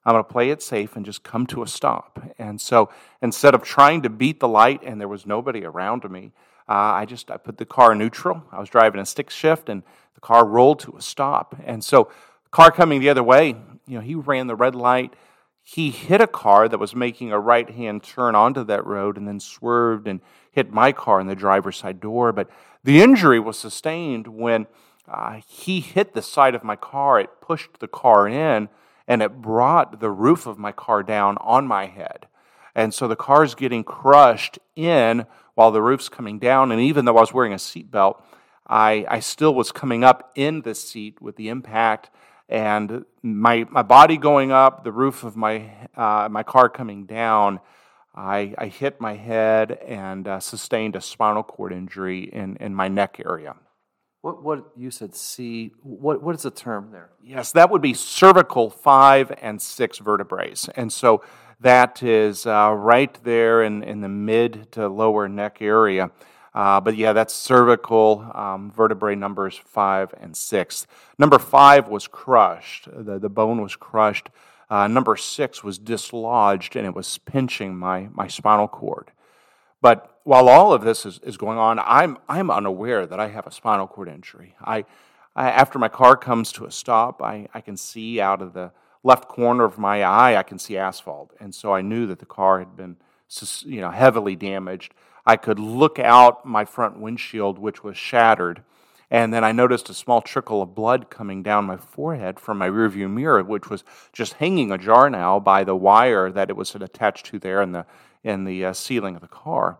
I'm 0.06 0.14
going 0.14 0.24
to 0.24 0.32
play 0.32 0.48
it 0.48 0.62
safe 0.62 0.96
and 0.96 1.04
just 1.04 1.22
come 1.22 1.46
to 1.48 1.62
a 1.62 1.66
stop. 1.66 2.22
And 2.38 2.58
so 2.58 2.88
instead 3.20 3.54
of 3.54 3.62
trying 3.62 4.00
to 4.04 4.08
beat 4.08 4.40
the 4.40 4.48
light, 4.48 4.82
and 4.82 4.98
there 4.98 5.08
was 5.08 5.26
nobody 5.26 5.66
around 5.66 6.10
me, 6.10 6.32
uh, 6.70 6.72
I 6.72 7.04
just 7.04 7.30
I 7.30 7.36
put 7.36 7.58
the 7.58 7.66
car 7.66 7.94
neutral. 7.94 8.42
I 8.50 8.58
was 8.60 8.70
driving 8.70 8.98
a 8.98 9.04
stick 9.04 9.28
shift, 9.28 9.68
and 9.68 9.82
the 10.14 10.20
car 10.22 10.46
rolled 10.46 10.80
to 10.80 10.96
a 10.96 11.02
stop. 11.02 11.54
And 11.66 11.84
so, 11.84 12.10
car 12.50 12.70
coming 12.70 13.00
the 13.00 13.10
other 13.10 13.22
way, 13.22 13.56
you 13.86 13.94
know, 13.96 14.00
he 14.00 14.14
ran 14.14 14.46
the 14.46 14.56
red 14.56 14.74
light 14.74 15.12
he 15.74 15.90
hit 15.90 16.22
a 16.22 16.26
car 16.26 16.66
that 16.66 16.78
was 16.78 16.94
making 16.94 17.30
a 17.30 17.38
right 17.38 17.68
hand 17.68 18.02
turn 18.02 18.34
onto 18.34 18.64
that 18.64 18.86
road 18.86 19.18
and 19.18 19.28
then 19.28 19.38
swerved 19.38 20.08
and 20.08 20.22
hit 20.50 20.72
my 20.72 20.92
car 20.92 21.20
in 21.20 21.26
the 21.26 21.34
driver's 21.34 21.76
side 21.76 22.00
door. 22.00 22.32
But 22.32 22.48
the 22.84 23.02
injury 23.02 23.38
was 23.38 23.58
sustained 23.58 24.28
when 24.28 24.66
uh, 25.06 25.42
he 25.46 25.80
hit 25.80 26.14
the 26.14 26.22
side 26.22 26.54
of 26.54 26.64
my 26.64 26.74
car. 26.74 27.20
It 27.20 27.42
pushed 27.42 27.80
the 27.80 27.86
car 27.86 28.26
in 28.26 28.70
and 29.06 29.20
it 29.20 29.42
brought 29.42 30.00
the 30.00 30.10
roof 30.10 30.46
of 30.46 30.58
my 30.58 30.72
car 30.72 31.02
down 31.02 31.36
on 31.42 31.66
my 31.66 31.84
head. 31.84 32.28
And 32.74 32.94
so 32.94 33.06
the 33.06 33.14
car's 33.14 33.54
getting 33.54 33.84
crushed 33.84 34.58
in 34.74 35.26
while 35.54 35.70
the 35.70 35.82
roof's 35.82 36.08
coming 36.08 36.38
down. 36.38 36.72
And 36.72 36.80
even 36.80 37.04
though 37.04 37.18
I 37.18 37.20
was 37.20 37.34
wearing 37.34 37.52
a 37.52 37.56
seatbelt, 37.56 38.22
I, 38.66 39.04
I 39.06 39.20
still 39.20 39.54
was 39.54 39.70
coming 39.70 40.02
up 40.02 40.32
in 40.34 40.62
the 40.62 40.74
seat 40.74 41.20
with 41.20 41.36
the 41.36 41.50
impact 41.50 42.08
and 42.48 43.04
my, 43.22 43.66
my 43.70 43.82
body 43.82 44.16
going 44.16 44.52
up, 44.52 44.84
the 44.84 44.92
roof 44.92 45.22
of 45.24 45.36
my, 45.36 45.70
uh, 45.96 46.28
my 46.30 46.42
car 46.42 46.68
coming 46.68 47.04
down, 47.04 47.60
I, 48.14 48.54
I 48.58 48.66
hit 48.66 49.00
my 49.00 49.14
head 49.14 49.72
and 49.72 50.26
uh, 50.26 50.40
sustained 50.40 50.96
a 50.96 51.00
spinal 51.00 51.42
cord 51.42 51.72
injury 51.72 52.24
in, 52.24 52.56
in 52.56 52.74
my 52.74 52.88
neck 52.88 53.20
area. 53.24 53.54
What, 54.22 54.42
what 54.42 54.72
you 54.76 54.90
said, 54.90 55.14
C, 55.14 55.72
what, 55.82 56.22
what 56.22 56.34
is 56.34 56.42
the 56.42 56.50
term 56.50 56.90
there? 56.90 57.10
Yes, 57.22 57.52
that 57.52 57.70
would 57.70 57.82
be 57.82 57.94
cervical 57.94 58.70
five 58.70 59.32
and 59.40 59.62
six 59.62 59.98
vertebrae. 59.98 60.54
And 60.74 60.92
so 60.92 61.22
that 61.60 62.02
is 62.02 62.46
uh, 62.46 62.72
right 62.76 63.16
there 63.22 63.62
in, 63.62 63.82
in 63.82 64.00
the 64.00 64.08
mid 64.08 64.72
to 64.72 64.88
lower 64.88 65.28
neck 65.28 65.58
area. 65.60 66.10
Uh, 66.58 66.80
but 66.80 66.96
yeah, 66.96 67.12
that's 67.12 67.32
cervical 67.32 68.28
um, 68.34 68.72
vertebrae 68.72 69.14
numbers 69.14 69.56
five 69.56 70.12
and 70.20 70.36
six. 70.36 70.88
Number 71.16 71.38
five 71.38 71.86
was 71.86 72.08
crushed, 72.08 72.88
the, 72.92 73.20
the 73.20 73.28
bone 73.28 73.62
was 73.62 73.76
crushed. 73.76 74.28
Uh, 74.68 74.88
number 74.88 75.14
six 75.14 75.62
was 75.62 75.78
dislodged 75.78 76.74
and 76.74 76.84
it 76.84 76.96
was 76.96 77.16
pinching 77.18 77.76
my, 77.76 78.08
my 78.12 78.26
spinal 78.26 78.66
cord. 78.66 79.12
But 79.80 80.18
while 80.24 80.48
all 80.48 80.72
of 80.72 80.82
this 80.82 81.06
is, 81.06 81.20
is 81.22 81.36
going 81.36 81.58
on, 81.58 81.78
I'm, 81.78 82.18
I'm 82.28 82.50
unaware 82.50 83.06
that 83.06 83.20
I 83.20 83.28
have 83.28 83.46
a 83.46 83.52
spinal 83.52 83.86
cord 83.86 84.08
injury. 84.08 84.56
I, 84.60 84.84
I, 85.36 85.50
after 85.50 85.78
my 85.78 85.88
car 85.88 86.16
comes 86.16 86.50
to 86.54 86.64
a 86.64 86.72
stop, 86.72 87.22
I, 87.22 87.46
I 87.54 87.60
can 87.60 87.76
see 87.76 88.20
out 88.20 88.42
of 88.42 88.52
the 88.52 88.72
left 89.04 89.28
corner 89.28 89.62
of 89.62 89.78
my 89.78 90.02
eye, 90.02 90.34
I 90.34 90.42
can 90.42 90.58
see 90.58 90.76
asphalt. 90.76 91.32
And 91.38 91.54
so 91.54 91.72
I 91.72 91.82
knew 91.82 92.08
that 92.08 92.18
the 92.18 92.26
car 92.26 92.58
had 92.58 92.76
been 92.76 92.96
you 93.64 93.80
know, 93.80 93.92
heavily 93.92 94.34
damaged. 94.34 94.92
I 95.28 95.36
could 95.36 95.58
look 95.58 95.98
out 95.98 96.46
my 96.46 96.64
front 96.64 96.98
windshield, 96.98 97.58
which 97.58 97.84
was 97.84 97.98
shattered, 97.98 98.62
and 99.10 99.30
then 99.30 99.44
I 99.44 99.52
noticed 99.52 99.90
a 99.90 99.94
small 99.94 100.22
trickle 100.22 100.62
of 100.62 100.74
blood 100.74 101.10
coming 101.10 101.42
down 101.42 101.66
my 101.66 101.76
forehead 101.76 102.40
from 102.40 102.56
my 102.56 102.66
rearview 102.66 103.10
mirror, 103.10 103.42
which 103.42 103.68
was 103.68 103.84
just 104.14 104.32
hanging 104.34 104.72
ajar 104.72 105.10
now 105.10 105.38
by 105.38 105.64
the 105.64 105.76
wire 105.76 106.32
that 106.32 106.48
it 106.48 106.56
was 106.56 106.74
attached 106.74 107.26
to 107.26 107.38
there 107.38 107.60
in 107.60 107.72
the 107.72 107.84
in 108.24 108.44
the 108.44 108.64
uh, 108.64 108.72
ceiling 108.72 109.16
of 109.16 109.20
the 109.20 109.28
car. 109.28 109.78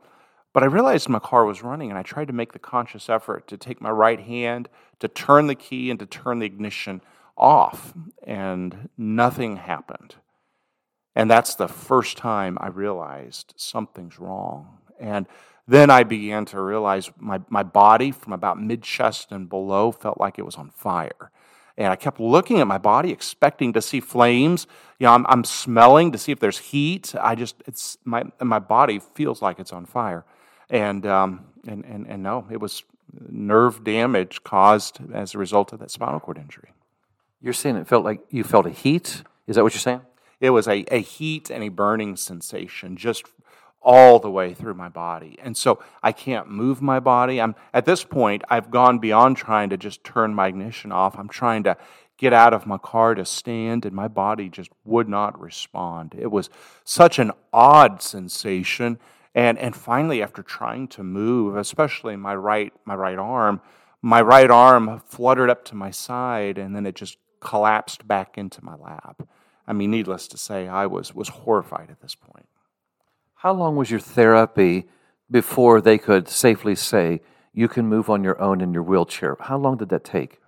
But 0.53 0.65
I 0.65 0.67
realized 0.67 1.09
my 1.09 1.19
car 1.19 1.47
was 1.47 1.63
running, 1.63 1.89
and 1.89 1.99
I 1.99 2.03
tried 2.03 2.27
to 2.27 2.35
make 2.35 2.53
the 2.53 2.59
conscious 2.59 3.09
effort 3.09 3.49
to 3.49 3.57
take 3.57 3.81
my 3.81 3.91
right 3.91 4.21
hand 4.21 4.69
to 4.99 5.09
turn 5.09 5.47
the 5.47 5.55
key 5.55 5.91
and 5.91 5.99
to 5.99 6.05
turn 6.05 6.41
the 6.41 6.47
ignition 6.47 7.01
off, 7.39 7.95
and 8.23 8.91
nothing 8.99 9.57
happened. 9.57 10.17
And 11.17 11.31
that's 11.31 11.55
the 11.55 11.69
first 11.69 12.19
time 12.19 12.59
I 12.61 12.69
realized 12.69 13.55
something's 13.57 14.19
wrong. 14.19 14.79
And 14.99 15.27
then 15.67 15.91
I 15.91 16.03
began 16.03 16.45
to 16.47 16.61
realize 16.61 17.11
my, 17.19 17.41
my 17.49 17.63
body 17.63 18.11
from 18.11 18.33
about 18.33 18.61
mid 18.61 18.83
chest 18.83 19.31
and 19.31 19.49
below 19.49 19.93
felt 19.93 20.19
like 20.19 20.39
it 20.39 20.47
was 20.47 20.57
on 20.57 20.71
fire. 20.71 21.31
And 21.77 21.93
I 21.93 21.97
kept 21.97 22.19
looking 22.19 22.59
at 22.61 22.67
my 22.67 22.79
body, 22.79 23.13
expecting 23.13 23.73
to 23.75 23.81
see 23.81 24.01
flames. 24.01 24.67
You 24.99 25.07
know, 25.07 25.13
I'm, 25.13 25.27
I'm 25.29 25.45
smelling 25.45 26.11
to 26.11 26.19
see 26.19 26.33
if 26.33 26.41
there's 26.41 26.59
heat. 26.59 27.15
I 27.21 27.37
just, 27.37 27.63
it's 27.67 27.99
my, 28.05 28.25
my 28.41 28.59
body 28.59 28.99
feels 28.99 29.41
like 29.41 29.61
it's 29.61 29.73
on 29.73 29.87
fire. 29.87 30.25
And, 30.71 31.07
um, 31.07 31.47
and, 31.67 31.85
and, 31.85 32.07
and 32.09 32.23
no, 32.23 32.47
it 32.51 32.61
was 32.61 32.83
nerve 33.29 33.85
damage 33.85 34.43
caused 34.43 34.99
as 35.13 35.35
a 35.35 35.39
result 35.39 35.73
of 35.73 35.79
that 35.79 35.91
spinal 35.91 36.21
cord 36.21 36.39
injury. 36.39 36.73
You're 37.41 37.53
saying 37.53 37.77
it 37.77 37.87
felt 37.87 38.05
like 38.05 38.21
you 38.31 38.43
felt 38.43 38.67
a 38.67 38.71
heat? 38.71 39.23
Is 39.47 39.57
that 39.57 39.63
what 39.63 39.73
you're 39.73 39.81
saying? 39.81 40.01
It 40.41 40.51
was 40.51 40.67
a, 40.67 40.85
a 40.93 41.01
heat 41.01 41.51
and 41.51 41.63
a 41.63 41.69
burning 41.69 42.17
sensation 42.17 42.97
just 42.97 43.25
all 43.81 44.19
the 44.19 44.31
way 44.31 44.55
through 44.55 44.75
my 44.75 44.89
body. 44.89 45.39
And 45.43 45.57
so 45.57 45.83
I 46.03 46.13
can't 46.13 46.51
move 46.51 46.83
my 46.83 47.01
body. 47.01 47.41
I'm 47.41 47.55
at 47.73 47.85
this 47.85 48.05
point 48.05 48.43
I've 48.49 48.71
gone 48.71 48.99
beyond 48.99 49.37
trying 49.37 49.71
to 49.71 49.77
just 49.77 50.05
turn 50.05 50.35
my 50.35 50.49
ignition 50.49 50.93
off. 50.93 51.19
I'm 51.19 51.29
trying 51.29 51.63
to 51.65 51.77
get 52.17 52.33
out 52.33 52.53
of 52.53 52.67
my 52.67 52.79
car 52.79 53.15
to 53.15 53.25
stand 53.25 53.87
and 53.87 53.95
my 53.95 54.09
body 54.09 54.49
just 54.49 54.71
would 54.85 55.09
not 55.09 55.41
respond. 55.41 56.15
It 56.19 56.31
was 56.31 56.51
such 56.85 57.19
an 57.19 57.31
odd 57.53 58.03
sensation 58.03 58.99
and 59.35 59.57
and 59.59 59.77
finally 59.77 60.23
after 60.23 60.43
trying 60.43 60.89
to 60.89 61.05
move, 61.05 61.57
especially 61.57 62.17
my 62.17 62.35
right 62.35 62.73
my 62.85 62.97
right 62.97 63.19
arm, 63.19 63.61
my 64.03 64.21
right 64.21 64.51
arm 64.51 65.01
fluttered 65.07 65.51
up 65.51 65.65
to 65.67 65.77
my 65.77 65.93
side 65.93 66.59
and 66.59 66.75
then 66.75 66.87
it 66.87 66.97
just 66.97 67.19
collapsed 67.41 68.09
back 68.09 68.37
into 68.37 68.65
my 68.65 68.75
lap. 68.75 69.23
I 69.67 69.73
mean, 69.73 69.93
needless 69.93 70.27
to 70.29 70.39
say, 70.39 70.67
I 70.67 70.87
was 70.87 71.15
was 71.15 71.29
horrified 71.29 71.91
at 71.91 72.01
this 72.01 72.17
point. 72.17 72.48
How 73.43 73.53
long 73.53 73.77
was 73.77 73.89
your 73.89 74.01
therapy 74.01 74.89
before 75.31 75.81
they 75.81 75.97
could 75.97 76.29
safely 76.29 76.75
say 76.75 77.21
you 77.53 77.69
can 77.69 77.87
move 77.87 78.11
on 78.11 78.25
your 78.25 78.41
own 78.43 78.61
in 78.61 78.75
your 78.75 78.83
wheelchair? 78.83 79.37
How 79.39 79.57
long 79.57 79.77
did 79.77 79.91
that 79.91 80.03
take? 80.03 80.41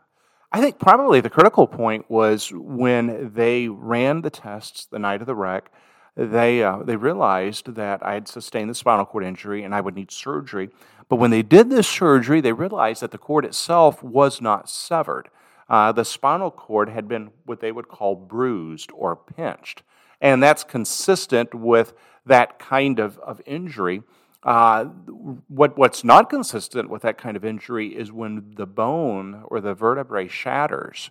I 0.51 0.61
think 0.61 0.81
probably 0.81 1.21
the 1.21 1.31
critical 1.31 1.69
point 1.69 2.11
was 2.11 2.51
when 2.53 3.33
they 3.33 3.69
ran 3.69 4.23
the 4.23 4.31
tests 4.31 4.87
the 4.87 4.99
night 4.99 5.21
of 5.21 5.29
the 5.29 5.37
wreck. 5.37 5.71
They 6.17 6.65
uh, 6.65 6.79
they 6.83 6.97
realized 6.97 7.77
that 7.77 8.05
I 8.05 8.15
had 8.15 8.27
sustained 8.27 8.69
the 8.69 8.75
spinal 8.75 9.07
cord 9.07 9.23
injury 9.23 9.63
and 9.63 9.73
I 9.73 9.81
would 9.81 9.95
need 9.95 10.11
surgery. 10.11 10.71
But 11.09 11.21
when 11.21 11.31
they 11.31 11.43
did 11.43 11.71
this 11.71 11.87
surgery, 11.87 12.41
they 12.41 12.53
realized 12.53 13.03
that 13.03 13.13
the 13.13 13.19
cord 13.19 13.45
itself 13.45 14.03
was 14.03 14.41
not 14.41 14.69
severed. 14.69 15.29
Uh, 15.69 15.93
the 15.93 16.05
spinal 16.05 16.51
cord 16.51 16.89
had 16.89 17.07
been 17.07 17.31
what 17.45 17.61
they 17.61 17.71
would 17.71 17.87
call 17.87 18.17
bruised 18.17 18.91
or 18.93 19.15
pinched, 19.15 19.85
and 20.21 20.43
that's 20.43 20.65
consistent 20.65 21.55
with 21.55 21.95
that 22.27 22.59
kind 22.59 22.99
of, 22.99 23.19
of 23.19 23.41
injury. 23.47 24.03
Uh, 24.43 24.85
what, 24.85 25.77
what's 25.77 26.03
not 26.03 26.31
consistent 26.31 26.89
with 26.89 27.03
that 27.03 27.19
kind 27.19 27.37
of 27.37 27.45
injury 27.45 27.89
is 27.89 28.11
when 28.11 28.55
the 28.57 28.67
bone 28.67 29.43
or 29.47 29.61
the 29.61 29.75
vertebrae 29.75 30.29
shatters. 30.29 31.11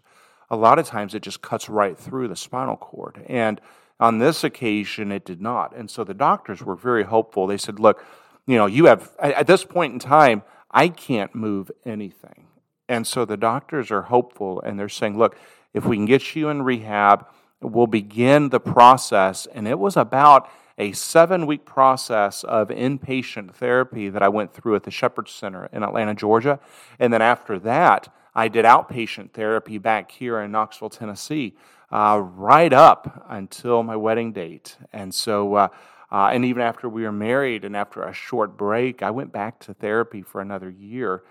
A 0.49 0.55
lot 0.55 0.79
of 0.79 0.87
times 0.87 1.13
it 1.13 1.21
just 1.21 1.41
cuts 1.41 1.69
right 1.69 1.97
through 1.97 2.27
the 2.27 2.35
spinal 2.35 2.77
cord. 2.77 3.23
And 3.27 3.61
on 3.99 4.17
this 4.17 4.43
occasion, 4.43 5.11
it 5.11 5.25
did 5.25 5.41
not. 5.41 5.75
And 5.75 5.91
so 5.91 6.03
the 6.03 6.13
doctors 6.13 6.63
were 6.63 6.75
very 6.75 7.03
hopeful. 7.03 7.45
They 7.45 7.57
said, 7.57 7.79
look, 7.79 8.03
you 8.47 8.57
know, 8.57 8.65
you 8.65 8.85
have, 8.85 9.11
at 9.19 9.45
this 9.45 9.63
point 9.63 9.93
in 9.93 9.99
time, 9.99 10.41
I 10.71 10.87
can't 10.87 11.35
move 11.35 11.69
anything. 11.85 12.47
And 12.87 13.05
so 13.05 13.25
the 13.25 13.37
doctors 13.37 13.91
are 13.91 14.03
hopeful 14.03 14.61
and 14.61 14.79
they're 14.79 14.89
saying, 14.89 15.17
look, 15.17 15.37
if 15.73 15.85
we 15.85 15.97
can 15.97 16.05
get 16.05 16.35
you 16.35 16.49
in 16.49 16.63
rehab, 16.63 17.27
we'll 17.61 17.87
begin 17.87 18.49
the 18.49 18.59
process. 18.59 19.47
And 19.53 19.67
it 19.67 19.77
was 19.77 19.95
about 19.95 20.49
a 20.79 20.93
seven 20.93 21.45
week 21.45 21.65
process 21.65 22.45
of 22.45 22.69
inpatient 22.69 23.53
therapy 23.53 24.09
that 24.09 24.23
I 24.23 24.29
went 24.29 24.53
through 24.53 24.75
at 24.75 24.83
the 24.83 24.91
Shepherd 24.91 25.27
Center 25.27 25.69
in 25.73 25.83
Atlanta, 25.83 26.15
Georgia. 26.15 26.59
And 26.97 27.11
then 27.11 27.21
after 27.21 27.59
that, 27.59 28.11
I 28.33 28.47
did 28.47 28.63
outpatient 28.63 29.33
therapy 29.33 29.77
back 29.77 30.09
here 30.09 30.39
in 30.39 30.51
Knoxville, 30.51 30.89
Tennessee, 30.89 31.55
uh, 31.91 32.21
right 32.23 32.71
up 32.71 33.25
until 33.27 33.83
my 33.83 33.97
wedding 33.97 34.31
date. 34.31 34.77
And 34.93 35.13
so, 35.13 35.55
uh, 35.55 35.67
uh, 36.11 36.29
and 36.31 36.45
even 36.45 36.61
after 36.61 36.87
we 36.87 37.03
were 37.03 37.11
married 37.11 37.65
and 37.65 37.75
after 37.75 38.03
a 38.03 38.13
short 38.13 38.55
break, 38.57 39.03
I 39.03 39.11
went 39.11 39.33
back 39.33 39.59
to 39.61 39.73
therapy 39.73 40.21
for 40.21 40.39
another 40.39 40.69
year. 40.69 41.23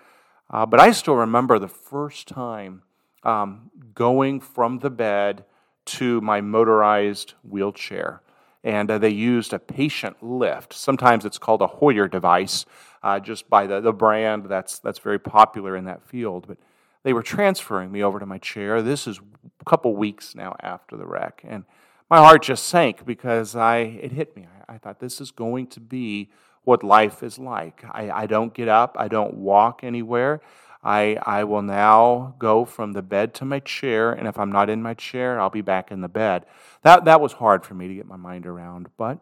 Uh, 0.51 0.67
but 0.67 0.79
I 0.79 0.93
still 0.93 1.17
remember 1.17 1.59
the 1.59 1.69
first 1.69 2.29
time 2.29 2.83
um, 3.23 3.71
going 3.95 4.41
from 4.41 4.81
the 4.81 4.91
bed 4.91 5.45
to 5.87 6.21
my 6.21 6.43
motorized 6.43 7.35
wheelchair 7.43 8.21
and 8.65 8.91
uh, 8.91 8.99
they 8.99 9.11
used 9.11 9.53
a 9.53 9.59
patient 9.59 10.17
lift. 10.23 10.73
Sometimes 10.73 11.25
it's 11.25 11.39
called 11.39 11.63
a 11.63 11.67
Hoyer 11.67 12.09
device, 12.09 12.67
uh, 13.03 13.21
just 13.21 13.49
by 13.49 13.67
the, 13.67 13.81
the 13.81 13.93
brand 13.93 14.47
that's, 14.47 14.79
that's 14.79 14.99
very 14.99 15.19
popular 15.19 15.77
in 15.77 15.85
that 15.85 16.03
field. 16.03 16.47
But 16.47 16.59
they 17.05 17.13
were 17.13 17.23
transferring 17.23 17.93
me 17.93 18.03
over 18.03 18.19
to 18.19 18.27
my 18.27 18.39
chair. 18.39 18.83
This 18.83 19.07
is 19.07 19.21
a 19.61 19.65
couple 19.65 19.95
weeks 19.95 20.35
now 20.35 20.57
after 20.61 20.97
the 20.97 21.07
wreck. 21.07 21.43
And 21.47 21.65
my 22.11 22.19
heart 22.19 22.43
just 22.43 22.67
sank 22.67 23.07
because 23.07 23.55
I, 23.55 23.79
it 23.79 24.13
hit 24.13 24.37
me. 24.37 24.49
I, 24.69 24.75
I 24.75 24.79
thought, 24.79 24.99
this 24.99 25.21
is 25.21 25.31
going 25.31 25.69
to 25.69 25.81
be 25.81 26.31
what 26.65 26.83
life 26.83 27.23
is 27.23 27.39
like. 27.39 27.85
I, 27.91 28.11
I 28.11 28.27
don't 28.27 28.53
get 28.53 28.69
up, 28.69 28.97
I 28.99 29.09
don't 29.09 29.35
walk 29.35 29.81
anywhere. 29.83 30.41
I, 30.83 31.19
I 31.23 31.45
will 31.45 31.63
now 31.63 32.35
go 32.39 32.65
from 32.65 32.93
the 32.93 33.03
bed 33.03 33.35
to 33.35 33.45
my 33.45 33.61
chair, 33.61 34.13
and 34.13 34.29
if 34.29 34.39
I'm 34.39 34.53
not 34.53 34.71
in 34.71 34.83
my 34.83 34.95
chair, 34.95 35.41
I'll 35.41 35.51
be 35.51 35.61
back 35.61 35.91
in 35.91 36.01
the 36.01 36.09
bed. 36.09 36.45
That, 36.83 37.05
that 37.05 37.21
was 37.21 37.35
hard 37.35 37.65
for 37.65 37.75
me 37.75 37.89
to 37.89 37.95
get 37.95 38.07
my 38.07 38.17
mind 38.17 38.47
around, 38.47 38.89
but 38.97 39.19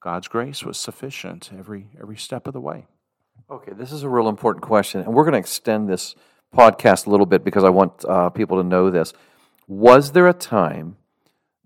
God's 0.00 0.28
grace 0.28 0.64
was 0.64 0.78
sufficient 0.78 1.50
every, 1.56 1.88
every 2.00 2.16
step 2.16 2.46
of 2.46 2.52
the 2.52 2.60
way. 2.60 2.86
Okay, 3.50 3.72
this 3.72 3.92
is 3.92 4.02
a 4.02 4.08
real 4.08 4.28
important 4.28 4.64
question, 4.64 5.00
and 5.00 5.14
we're 5.14 5.24
going 5.24 5.32
to 5.32 5.38
extend 5.38 5.88
this 5.88 6.14
podcast 6.54 7.06
a 7.06 7.10
little 7.10 7.26
bit 7.26 7.44
because 7.44 7.64
I 7.64 7.70
want 7.70 8.04
uh, 8.04 8.30
people 8.30 8.56
to 8.56 8.64
know 8.64 8.90
this. 8.90 9.12
Was 9.68 10.12
there 10.12 10.26
a 10.26 10.32
time 10.32 10.96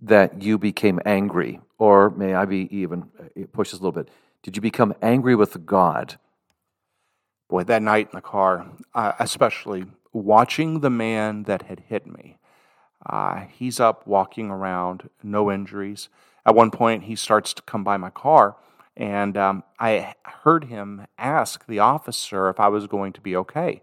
that 0.02 0.43
you 0.43 0.59
became 0.59 1.00
angry, 1.07 1.61
or 1.78 2.11
may 2.11 2.35
I 2.35 2.45
be 2.45 2.69
even 2.76 3.04
uh, 3.19 3.45
push 3.52 3.71
this 3.71 3.81
a 3.81 3.83
little 3.83 3.93
bit? 3.93 4.11
Did 4.43 4.57
you 4.57 4.62
become 4.62 4.95
angry 5.00 5.35
with 5.35 5.64
God? 5.64 6.19
Boy, 7.48 7.64
that 7.64 7.82
night 7.82 8.08
in 8.12 8.16
the 8.16 8.22
car, 8.22 8.66
uh, 8.94 9.12
especially 9.18 9.84
watching 10.12 10.80
the 10.80 10.90
man 10.90 11.44
that 11.44 11.62
had 11.62 11.80
hit 11.80 12.06
me, 12.06 12.38
uh, 13.06 13.44
he's 13.52 13.80
up 13.80 14.06
walking 14.06 14.50
around, 14.50 15.08
no 15.22 15.50
injuries. 15.50 16.08
At 16.46 16.54
one 16.54 16.70
point, 16.70 17.04
he 17.04 17.16
starts 17.16 17.52
to 17.54 17.62
come 17.62 17.84
by 17.84 17.96
my 17.96 18.10
car, 18.10 18.56
and 18.96 19.36
um, 19.36 19.62
I 19.78 20.14
heard 20.24 20.64
him 20.64 21.06
ask 21.18 21.66
the 21.66 21.80
officer 21.80 22.48
if 22.48 22.60
I 22.60 22.68
was 22.68 22.86
going 22.86 23.12
to 23.14 23.20
be 23.20 23.36
okay. 23.36 23.82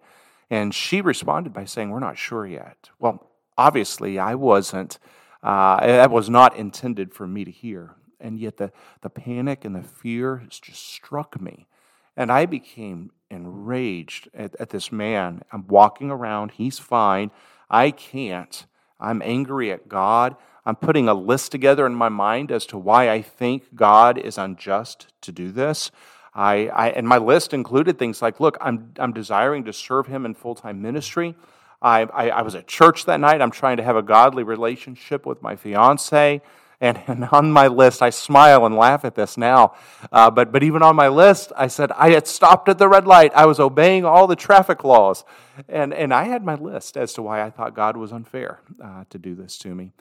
And 0.49 0.73
she 0.73 1.01
responded 1.01 1.53
by 1.53 1.65
saying, 1.65 1.89
We're 1.89 1.99
not 1.99 2.17
sure 2.17 2.45
yet. 2.45 2.89
Well, 2.99 3.27
obviously, 3.57 4.19
I 4.19 4.35
wasn't, 4.35 4.99
uh, 5.43 5.85
that 5.85 6.11
was 6.11 6.29
not 6.29 6.55
intended 6.55 7.13
for 7.13 7.27
me 7.27 7.45
to 7.45 7.51
hear. 7.51 7.95
And 8.19 8.39
yet, 8.39 8.57
the, 8.57 8.71
the 9.01 9.09
panic 9.09 9.65
and 9.65 9.75
the 9.75 9.83
fear 9.83 10.43
just 10.49 10.85
struck 10.85 11.39
me. 11.39 11.67
And 12.15 12.31
I 12.31 12.45
became 12.45 13.11
enraged 13.29 14.29
at, 14.33 14.55
at 14.59 14.69
this 14.69 14.91
man. 14.91 15.41
I'm 15.51 15.67
walking 15.67 16.11
around, 16.11 16.51
he's 16.51 16.79
fine. 16.79 17.31
I 17.69 17.91
can't. 17.91 18.65
I'm 18.99 19.21
angry 19.21 19.71
at 19.71 19.89
God. 19.89 20.35
I'm 20.65 20.75
putting 20.75 21.07
a 21.07 21.13
list 21.13 21.51
together 21.51 21.87
in 21.87 21.95
my 21.95 22.09
mind 22.09 22.51
as 22.51 22.65
to 22.67 22.77
why 22.77 23.09
I 23.09 23.21
think 23.21 23.73
God 23.73 24.17
is 24.17 24.37
unjust 24.37 25.07
to 25.21 25.31
do 25.31 25.51
this. 25.51 25.89
I, 26.33 26.67
I, 26.67 26.89
and 26.89 27.07
my 27.07 27.17
list 27.17 27.53
included 27.53 27.97
things 27.97 28.21
like, 28.21 28.39
look, 28.39 28.57
I'm, 28.61 28.93
I'm 28.99 29.11
desiring 29.11 29.65
to 29.65 29.73
serve 29.73 30.07
him 30.07 30.25
in 30.25 30.33
full 30.33 30.55
time 30.55 30.81
ministry. 30.81 31.35
I, 31.81 32.03
I, 32.03 32.29
I, 32.29 32.41
was 32.43 32.53
at 32.53 32.67
church 32.67 33.05
that 33.05 33.19
night. 33.19 33.41
I'm 33.41 33.51
trying 33.51 33.77
to 33.77 33.83
have 33.83 33.95
a 33.95 34.03
godly 34.03 34.43
relationship 34.43 35.25
with 35.25 35.41
my 35.41 35.55
fiance. 35.55 36.41
And, 36.81 37.00
and 37.05 37.29
on 37.31 37.51
my 37.51 37.67
list, 37.67 38.01
I 38.01 38.09
smile 38.09 38.65
and 38.65 38.75
laugh 38.75 39.05
at 39.05 39.13
this 39.13 39.38
now. 39.38 39.75
Uh, 40.11 40.31
but, 40.31 40.51
but 40.51 40.63
even 40.63 40.81
on 40.81 40.95
my 40.95 41.07
list, 41.07 41.51
I 41.55 41.67
said 41.67 41.91
I 41.91 42.09
had 42.09 42.27
stopped 42.27 42.67
at 42.67 42.79
the 42.79 42.89
red 42.89 43.05
light. 43.05 43.31
I 43.35 43.45
was 43.45 43.59
obeying 43.59 44.03
all 44.03 44.25
the 44.25 44.35
traffic 44.35 44.83
laws. 44.83 45.23
And, 45.69 45.93
and 45.93 46.11
I 46.11 46.23
had 46.23 46.43
my 46.43 46.55
list 46.55 46.97
as 46.97 47.13
to 47.13 47.21
why 47.21 47.43
I 47.43 47.51
thought 47.51 47.75
God 47.75 47.97
was 47.97 48.11
unfair 48.11 48.61
uh, 48.83 49.03
to 49.11 49.19
do 49.19 49.35
this 49.35 49.59
to 49.59 49.75
me. 49.75 49.93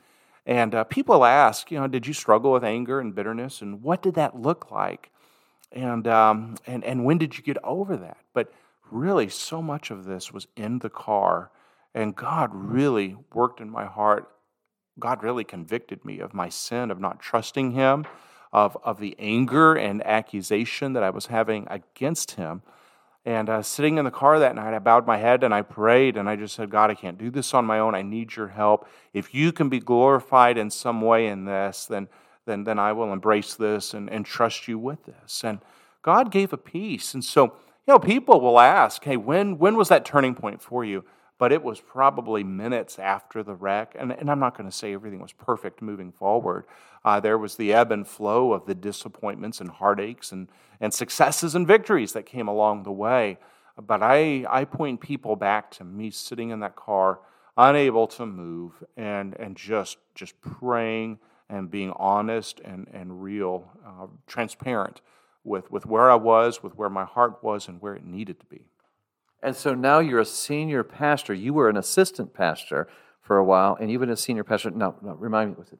And 0.46 0.74
uh, 0.74 0.84
people 0.84 1.26
ask, 1.26 1.70
you 1.70 1.78
know, 1.78 1.86
did 1.86 2.06
you 2.06 2.14
struggle 2.14 2.50
with 2.52 2.64
anger 2.64 2.98
and 2.98 3.14
bitterness? 3.14 3.60
And 3.60 3.82
what 3.82 4.00
did 4.00 4.14
that 4.14 4.40
look 4.40 4.70
like? 4.70 5.10
And, 5.70 6.08
um, 6.08 6.56
and, 6.66 6.82
and 6.82 7.04
when 7.04 7.18
did 7.18 7.36
you 7.36 7.44
get 7.44 7.58
over 7.62 7.94
that? 7.98 8.16
But 8.32 8.50
really, 8.90 9.28
so 9.28 9.60
much 9.60 9.90
of 9.90 10.06
this 10.06 10.32
was 10.32 10.46
in 10.56 10.78
the 10.78 10.90
car. 10.90 11.50
And 11.94 12.16
God 12.16 12.50
really 12.54 13.16
worked 13.34 13.60
in 13.60 13.68
my 13.68 13.84
heart 13.84 14.30
God 14.98 15.22
really 15.22 15.44
convicted 15.44 16.04
me 16.04 16.18
of 16.20 16.34
my 16.34 16.48
sin 16.48 16.90
of 16.90 17.00
not 17.00 17.20
trusting 17.20 17.72
Him, 17.72 18.06
of, 18.52 18.76
of 18.82 19.00
the 19.00 19.16
anger 19.18 19.74
and 19.74 20.04
accusation 20.06 20.92
that 20.94 21.02
I 21.02 21.10
was 21.10 21.26
having 21.26 21.66
against 21.70 22.32
Him. 22.32 22.62
And 23.24 23.50
uh, 23.50 23.62
sitting 23.62 23.98
in 23.98 24.06
the 24.06 24.10
car 24.10 24.38
that 24.38 24.54
night, 24.54 24.74
I 24.74 24.78
bowed 24.78 25.06
my 25.06 25.18
head 25.18 25.44
and 25.44 25.52
I 25.52 25.62
prayed 25.62 26.16
and 26.16 26.28
I 26.28 26.36
just 26.36 26.54
said, 26.54 26.70
God, 26.70 26.90
I 26.90 26.94
can't 26.94 27.18
do 27.18 27.30
this 27.30 27.52
on 27.52 27.66
my 27.66 27.78
own. 27.78 27.94
I 27.94 28.02
need 28.02 28.34
your 28.34 28.48
help. 28.48 28.88
If 29.12 29.34
you 29.34 29.52
can 29.52 29.68
be 29.68 29.78
glorified 29.78 30.56
in 30.56 30.70
some 30.70 31.02
way 31.02 31.26
in 31.26 31.44
this, 31.44 31.84
then, 31.84 32.08
then, 32.46 32.64
then 32.64 32.78
I 32.78 32.92
will 32.92 33.12
embrace 33.12 33.54
this 33.54 33.92
and, 33.92 34.08
and 34.08 34.24
trust 34.24 34.68
you 34.68 34.78
with 34.78 35.04
this. 35.04 35.44
And 35.44 35.60
God 36.02 36.32
gave 36.32 36.54
a 36.54 36.56
peace. 36.56 37.12
And 37.12 37.22
so, 37.22 37.44
you 37.44 37.92
know, 37.92 37.98
people 37.98 38.40
will 38.40 38.58
ask, 38.58 39.04
hey, 39.04 39.18
when, 39.18 39.58
when 39.58 39.76
was 39.76 39.88
that 39.88 40.06
turning 40.06 40.34
point 40.34 40.62
for 40.62 40.82
you? 40.82 41.04
But 41.40 41.52
it 41.52 41.62
was 41.62 41.80
probably 41.80 42.44
minutes 42.44 42.98
after 42.98 43.42
the 43.42 43.54
wreck. 43.54 43.96
And, 43.98 44.12
and 44.12 44.30
I'm 44.30 44.38
not 44.38 44.56
going 44.56 44.68
to 44.68 44.76
say 44.76 44.92
everything 44.92 45.20
was 45.20 45.32
perfect 45.32 45.80
moving 45.80 46.12
forward. 46.12 46.66
Uh, 47.02 47.18
there 47.18 47.38
was 47.38 47.56
the 47.56 47.72
ebb 47.72 47.90
and 47.90 48.06
flow 48.06 48.52
of 48.52 48.66
the 48.66 48.74
disappointments 48.74 49.58
and 49.58 49.70
heartaches 49.70 50.32
and, 50.32 50.48
and 50.80 50.92
successes 50.92 51.54
and 51.54 51.66
victories 51.66 52.12
that 52.12 52.26
came 52.26 52.46
along 52.46 52.82
the 52.82 52.92
way. 52.92 53.38
But 53.80 54.02
I, 54.02 54.44
I 54.50 54.66
point 54.66 55.00
people 55.00 55.34
back 55.34 55.70
to 55.72 55.84
me 55.84 56.10
sitting 56.10 56.50
in 56.50 56.60
that 56.60 56.76
car, 56.76 57.20
unable 57.56 58.06
to 58.08 58.26
move, 58.26 58.84
and, 58.98 59.34
and 59.40 59.56
just, 59.56 59.96
just 60.14 60.38
praying 60.42 61.20
and 61.48 61.70
being 61.70 61.92
honest 61.96 62.60
and, 62.60 62.86
and 62.92 63.22
real, 63.22 63.64
uh, 63.86 64.08
transparent 64.26 65.00
with, 65.42 65.70
with 65.70 65.86
where 65.86 66.10
I 66.10 66.16
was, 66.16 66.62
with 66.62 66.74
where 66.76 66.90
my 66.90 67.04
heart 67.04 67.42
was, 67.42 67.66
and 67.66 67.80
where 67.80 67.94
it 67.94 68.04
needed 68.04 68.40
to 68.40 68.46
be. 68.46 68.66
And 69.42 69.56
so 69.56 69.74
now 69.74 70.00
you're 70.00 70.20
a 70.20 70.24
senior 70.24 70.82
pastor. 70.82 71.32
You 71.32 71.54
were 71.54 71.68
an 71.68 71.76
assistant 71.76 72.34
pastor 72.34 72.88
for 73.22 73.38
a 73.38 73.44
while, 73.44 73.76
and 73.80 73.90
you've 73.90 74.00
been 74.00 74.10
a 74.10 74.16
senior 74.16 74.44
pastor. 74.44 74.70
Now, 74.70 74.96
now 75.02 75.14
remind 75.14 75.50
me, 75.50 75.56
was 75.58 75.72
it, 75.72 75.78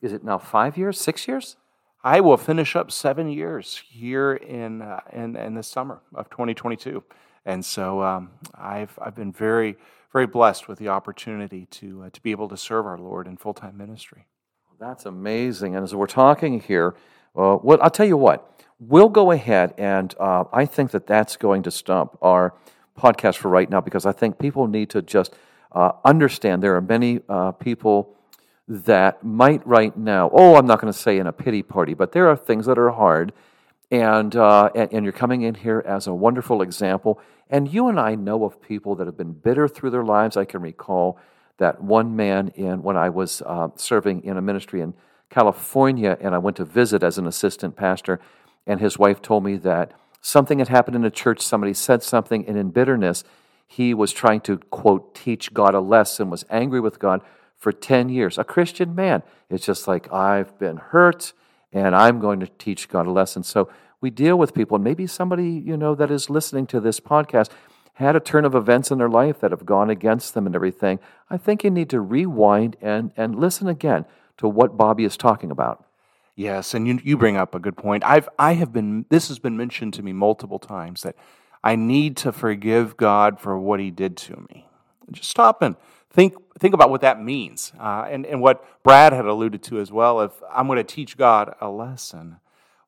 is 0.00 0.12
it 0.12 0.22
now 0.22 0.38
five 0.38 0.76
years, 0.76 1.00
six 1.00 1.26
years? 1.26 1.56
I 2.04 2.20
will 2.20 2.36
finish 2.36 2.74
up 2.74 2.90
seven 2.90 3.28
years 3.28 3.82
here 3.88 4.34
in, 4.34 4.82
uh, 4.82 5.00
in, 5.12 5.36
in 5.36 5.54
the 5.54 5.62
summer 5.62 6.00
of 6.14 6.28
2022. 6.30 7.02
And 7.44 7.64
so 7.64 8.02
um, 8.02 8.30
I've, 8.54 8.96
I've 9.00 9.14
been 9.14 9.32
very, 9.32 9.76
very 10.12 10.26
blessed 10.26 10.68
with 10.68 10.78
the 10.78 10.88
opportunity 10.88 11.66
to, 11.66 12.04
uh, 12.04 12.10
to 12.10 12.20
be 12.20 12.32
able 12.32 12.48
to 12.48 12.56
serve 12.56 12.86
our 12.86 12.98
Lord 12.98 13.26
in 13.26 13.36
full 13.36 13.54
time 13.54 13.76
ministry. 13.76 14.26
That's 14.80 15.06
amazing. 15.06 15.76
And 15.76 15.84
as 15.84 15.94
we're 15.94 16.06
talking 16.06 16.60
here, 16.60 16.96
uh, 17.36 17.58
well, 17.62 17.78
I'll 17.80 17.90
tell 17.90 18.06
you 18.06 18.16
what, 18.16 18.64
we'll 18.80 19.08
go 19.08 19.30
ahead 19.30 19.74
and 19.78 20.12
uh, 20.18 20.44
I 20.52 20.66
think 20.66 20.90
that 20.90 21.06
that's 21.06 21.36
going 21.36 21.62
to 21.62 21.70
stop 21.70 22.18
our 22.20 22.54
podcast 22.98 23.36
for 23.36 23.48
right 23.48 23.68
now 23.68 23.80
because 23.80 24.06
I 24.06 24.12
think 24.12 24.38
people 24.38 24.66
need 24.66 24.90
to 24.90 25.02
just 25.02 25.34
uh, 25.72 25.92
understand 26.04 26.62
there 26.62 26.76
are 26.76 26.82
many 26.82 27.20
uh, 27.28 27.52
people 27.52 28.16
that 28.68 29.24
might 29.24 29.66
right 29.66 29.96
now, 29.96 30.30
oh, 30.32 30.56
I'm 30.56 30.66
not 30.66 30.80
going 30.80 30.92
to 30.92 30.98
say 30.98 31.18
in 31.18 31.26
a 31.26 31.32
pity 31.32 31.62
party, 31.62 31.94
but 31.94 32.12
there 32.12 32.28
are 32.28 32.36
things 32.36 32.66
that 32.66 32.78
are 32.78 32.90
hard. 32.90 33.32
And, 33.90 34.34
uh, 34.34 34.70
and, 34.74 34.92
and 34.92 35.04
you're 35.04 35.12
coming 35.12 35.42
in 35.42 35.54
here 35.54 35.82
as 35.86 36.06
a 36.06 36.14
wonderful 36.14 36.62
example. 36.62 37.20
And 37.50 37.72
you 37.72 37.88
and 37.88 38.00
I 38.00 38.14
know 38.14 38.44
of 38.44 38.62
people 38.62 38.94
that 38.96 39.06
have 39.06 39.16
been 39.16 39.32
bitter 39.32 39.68
through 39.68 39.90
their 39.90 40.04
lives. 40.04 40.36
I 40.36 40.46
can 40.46 40.62
recall 40.62 41.18
that 41.58 41.82
one 41.82 42.16
man 42.16 42.48
in 42.54 42.82
when 42.82 42.96
I 42.96 43.10
was 43.10 43.42
uh, 43.44 43.68
serving 43.76 44.24
in 44.24 44.38
a 44.38 44.40
ministry 44.40 44.80
in 44.80 44.94
California, 45.28 46.16
and 46.20 46.34
I 46.34 46.38
went 46.38 46.56
to 46.58 46.64
visit 46.64 47.02
as 47.02 47.18
an 47.18 47.26
assistant 47.26 47.76
pastor, 47.76 48.20
and 48.66 48.80
his 48.80 48.98
wife 48.98 49.20
told 49.20 49.44
me 49.44 49.56
that 49.58 49.92
something 50.22 50.60
had 50.60 50.68
happened 50.68 50.96
in 50.96 51.04
a 51.04 51.10
church. 51.10 51.42
Somebody 51.42 51.74
said 51.74 52.02
something, 52.02 52.46
and 52.46 52.56
in 52.56 52.70
bitterness, 52.70 53.24
he 53.66 53.92
was 53.92 54.12
trying 54.12 54.40
to 54.42 54.56
quote 54.56 55.14
teach 55.14 55.52
God 55.52 55.74
a 55.74 55.80
lesson, 55.80 56.30
was 56.30 56.44
angry 56.48 56.80
with 56.80 56.98
God 56.98 57.20
for 57.56 57.72
10 57.72 58.08
years. 58.08 58.38
A 58.38 58.44
Christian 58.44 58.94
man. 58.94 59.22
It's 59.50 59.66
just 59.66 59.86
like, 59.86 60.10
I've 60.12 60.58
been 60.58 60.78
hurt 60.78 61.32
and 61.72 61.94
I'm 61.96 62.20
going 62.20 62.40
to 62.40 62.46
teach 62.46 62.88
God 62.88 63.06
a 63.06 63.10
lesson. 63.10 63.42
So 63.42 63.70
we 64.00 64.10
deal 64.10 64.36
with 64.36 64.52
people, 64.52 64.74
and 64.74 64.84
maybe 64.84 65.06
somebody, 65.06 65.48
you 65.48 65.76
know, 65.76 65.94
that 65.94 66.10
is 66.10 66.28
listening 66.28 66.66
to 66.68 66.80
this 66.80 67.00
podcast 67.00 67.50
had 67.94 68.16
a 68.16 68.20
turn 68.20 68.44
of 68.44 68.54
events 68.54 68.90
in 68.90 68.98
their 68.98 69.08
life 69.08 69.40
that 69.40 69.50
have 69.50 69.66
gone 69.66 69.90
against 69.90 70.34
them 70.34 70.46
and 70.46 70.54
everything. 70.54 70.98
I 71.30 71.36
think 71.36 71.62
you 71.62 71.70
need 71.70 71.90
to 71.90 72.00
rewind 72.00 72.76
and, 72.80 73.12
and 73.16 73.36
listen 73.36 73.68
again 73.68 74.06
to 74.38 74.48
what 74.48 74.76
Bobby 74.76 75.04
is 75.04 75.16
talking 75.16 75.50
about. 75.50 75.86
Yes, 76.34 76.72
and 76.74 76.88
you, 76.88 76.98
you 77.04 77.16
bring 77.16 77.36
up 77.36 77.54
a 77.54 77.58
good 77.58 77.76
point. 77.76 78.04
I've 78.04 78.28
I 78.38 78.54
have 78.54 78.72
been 78.72 79.04
this 79.10 79.28
has 79.28 79.38
been 79.38 79.56
mentioned 79.56 79.94
to 79.94 80.02
me 80.02 80.12
multiple 80.12 80.58
times 80.58 81.02
that 81.02 81.16
I 81.62 81.76
need 81.76 82.16
to 82.18 82.32
forgive 82.32 82.96
God 82.96 83.38
for 83.38 83.58
what 83.58 83.80
He 83.80 83.90
did 83.90 84.16
to 84.18 84.46
me. 84.50 84.66
Just 85.10 85.28
stop 85.28 85.60
and 85.60 85.76
think 86.10 86.34
think 86.58 86.72
about 86.72 86.88
what 86.88 87.02
that 87.02 87.22
means, 87.22 87.72
uh, 87.78 88.06
and 88.08 88.24
and 88.24 88.40
what 88.40 88.64
Brad 88.82 89.12
had 89.12 89.26
alluded 89.26 89.62
to 89.64 89.80
as 89.80 89.92
well. 89.92 90.22
If 90.22 90.32
I'm 90.50 90.66
going 90.66 90.78
to 90.78 90.84
teach 90.84 91.18
God 91.18 91.54
a 91.60 91.68
lesson, 91.68 92.38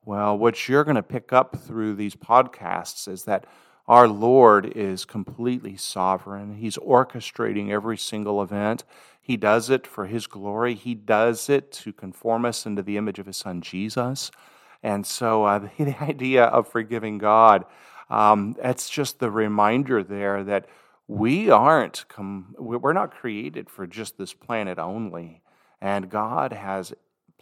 well, 0.07 0.38
what 0.38 0.69
you're 0.69 0.85
going 0.85 0.97
to 0.97 1.03
pick 1.03 1.33
up 1.33 1.57
through 1.57 1.97
these 1.97 2.14
podcasts 2.14 3.09
is 3.09 3.25
that 3.25 3.47
our 3.87 4.09
Lord 4.09 4.66
is 4.66 5.05
completely 5.05 5.77
sovereign. 5.77 6.57
He's 6.57 6.77
orchestrating 6.79 7.70
every 7.70 7.99
single 7.99 8.42
event. 8.42 8.85
He 9.20 9.37
does 9.37 9.70
it 9.70 9.87
for 9.87 10.07
His 10.07 10.27
glory. 10.27 10.75
He 10.75 10.94
does 10.94 11.49
it 11.49 11.73
to 11.73 11.92
conform 11.92 12.44
us 12.44 12.66
into 12.66 12.83
the 12.83 12.97
image 12.97 13.18
of 13.18 13.27
His 13.27 13.37
Son 13.37 13.61
Jesus. 13.61 14.31
And 14.83 15.07
so 15.07 15.44
uh, 15.44 15.68
the 15.79 16.03
idea 16.03 16.44
of 16.44 16.68
forgiving 16.68 17.18
God, 17.18 17.64
um, 18.11 18.57
it's 18.62 18.88
just 18.88 19.18
the 19.18 19.31
reminder 19.31 20.03
there 20.03 20.44
that 20.44 20.66
we 21.07 21.51
aren't 21.51 22.07
com- 22.09 22.55
we're 22.59 22.92
not 22.92 23.14
created 23.14 23.68
for 23.68 23.87
just 23.87 24.16
this 24.16 24.33
planet 24.33 24.79
only 24.79 25.42
and 25.81 26.09
god 26.09 26.53
has 26.53 26.94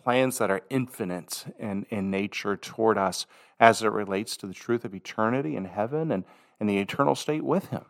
plans 0.02 0.38
that 0.38 0.50
are 0.50 0.62
infinite 0.70 1.44
in, 1.58 1.86
in 1.90 2.10
nature 2.10 2.56
toward 2.56 2.98
us 2.98 3.26
as 3.60 3.82
it 3.82 3.88
relates 3.88 4.36
to 4.38 4.46
the 4.46 4.54
truth 4.54 4.84
of 4.84 4.94
eternity 4.94 5.56
in 5.56 5.64
heaven 5.66 6.10
and, 6.10 6.24
and 6.58 6.68
the 6.68 6.78
eternal 6.78 7.14
state 7.14 7.44
with 7.44 7.68
him. 7.68 7.84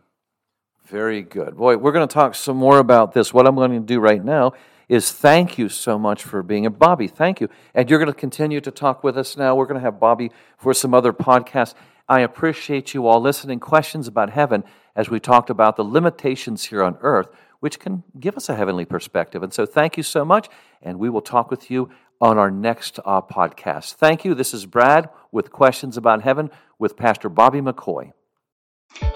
Very 0.85 1.23
good. 1.23 1.57
Boy 1.57 1.77
we're 1.77 1.93
going 1.93 2.07
to 2.07 2.13
talk 2.13 2.35
some 2.35 2.57
more 2.57 2.79
about 2.79 3.13
this. 3.13 3.33
What 3.33 3.47
i'm 3.47 3.55
going 3.55 3.73
to 3.73 3.81
do 3.81 4.01
right 4.01 4.23
now 4.23 4.53
is 4.89 5.11
thank 5.13 5.57
you 5.57 5.69
so 5.69 5.99
much 5.99 6.23
for 6.23 6.43
being 6.43 6.67
a 6.67 6.71
bobby 6.71 7.07
thank 7.09 7.41
you. 7.41 7.49
And 7.75 7.89
you're 7.89 7.99
going 7.99 8.13
to 8.13 8.19
continue 8.19 8.61
to 8.61 8.71
talk 8.71 9.03
with 9.03 9.17
us 9.17 9.37
now. 9.37 9.55
We're 9.55 9.67
going 9.67 9.81
to 9.81 9.85
have 9.85 10.01
bobby 10.01 10.31
for 10.59 10.75
some 10.75 10.93
other 10.93 11.13
podcasts. 11.13 11.75
I 12.09 12.21
appreciate 12.21 12.93
you 12.93 13.07
all 13.07 13.21
listening 13.21 13.61
questions 13.61 14.07
about 14.07 14.31
heaven 14.31 14.65
as 14.95 15.09
we 15.09 15.21
talked 15.21 15.49
about 15.49 15.77
the 15.77 15.85
limitations 15.85 16.65
here 16.65 16.83
on 16.83 16.99
earth, 17.01 17.29
which 17.63 17.79
can 17.79 18.03
give 18.19 18.37
us 18.37 18.49
a 18.49 18.57
heavenly 18.57 18.85
perspective. 18.85 19.41
And 19.41 19.55
so, 19.55 19.65
thank 19.65 19.97
you 19.97 20.03
so 20.03 20.25
much, 20.25 20.49
and 20.83 20.99
we 20.99 21.09
will 21.09 21.21
talk 21.21 21.49
with 21.49 21.71
you 21.71 21.91
on 22.21 22.37
our 22.37 22.51
next 22.51 22.99
uh, 23.05 23.23
podcast. 23.23 23.95
Thank 23.95 24.25
you. 24.25 24.35
This 24.35 24.53
is 24.53 24.67
Brad 24.67 25.09
with 25.31 25.53
Questions 25.53 25.97
About 25.97 26.23
Heaven 26.23 26.51
with 26.81 26.97
Pastor 26.97 27.29
Bobby 27.29 27.61
McCoy. 27.61 28.13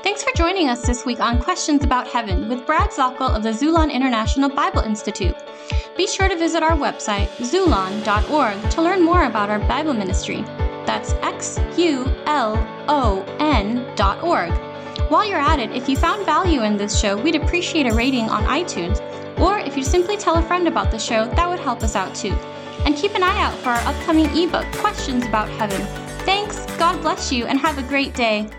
Thanks 0.04 0.22
for 0.22 0.30
joining 0.36 0.68
us 0.68 0.86
this 0.86 1.04
week 1.04 1.18
on 1.18 1.42
Questions 1.42 1.82
About 1.82 2.06
Heaven 2.06 2.48
with 2.48 2.64
Brad 2.66 2.90
Zockel 2.90 3.34
of 3.34 3.42
the 3.42 3.50
Xulon 3.50 3.92
International 3.92 4.48
Bible 4.48 4.80
Institute. 4.80 5.34
Be 5.96 6.06
sure 6.06 6.28
to 6.28 6.36
visit 6.36 6.62
our 6.62 6.76
website, 6.76 7.26
xulon.org, 7.38 8.70
to 8.70 8.80
learn 8.80 9.02
more 9.04 9.24
about 9.24 9.50
our 9.50 9.58
Bible 9.58 9.92
ministry. 9.92 10.42
That's 10.86 11.14
X 11.14 11.58
U 11.76 12.04
L 12.26 12.54
O 12.88 13.24
N 13.40 13.84
dot 13.96 14.22
org. 14.22 14.52
While 15.08 15.24
you're 15.24 15.38
at 15.38 15.60
it, 15.60 15.70
if 15.70 15.88
you 15.88 15.96
found 15.96 16.26
value 16.26 16.62
in 16.62 16.76
this 16.76 16.98
show, 16.98 17.16
we'd 17.16 17.36
appreciate 17.36 17.86
a 17.86 17.94
rating 17.94 18.28
on 18.28 18.42
iTunes. 18.42 18.98
Or 19.38 19.56
if 19.60 19.76
you 19.76 19.84
simply 19.84 20.16
tell 20.16 20.34
a 20.34 20.42
friend 20.42 20.66
about 20.66 20.90
the 20.90 20.98
show, 20.98 21.26
that 21.26 21.48
would 21.48 21.60
help 21.60 21.84
us 21.84 21.94
out 21.94 22.12
too. 22.12 22.32
And 22.84 22.96
keep 22.96 23.14
an 23.14 23.22
eye 23.22 23.40
out 23.40 23.54
for 23.58 23.68
our 23.68 23.80
upcoming 23.86 24.26
ebook, 24.36 24.66
Questions 24.72 25.24
About 25.24 25.48
Heaven. 25.48 25.80
Thanks, 26.24 26.66
God 26.76 27.00
bless 27.02 27.30
you, 27.30 27.46
and 27.46 27.56
have 27.60 27.78
a 27.78 27.84
great 27.84 28.14
day. 28.14 28.50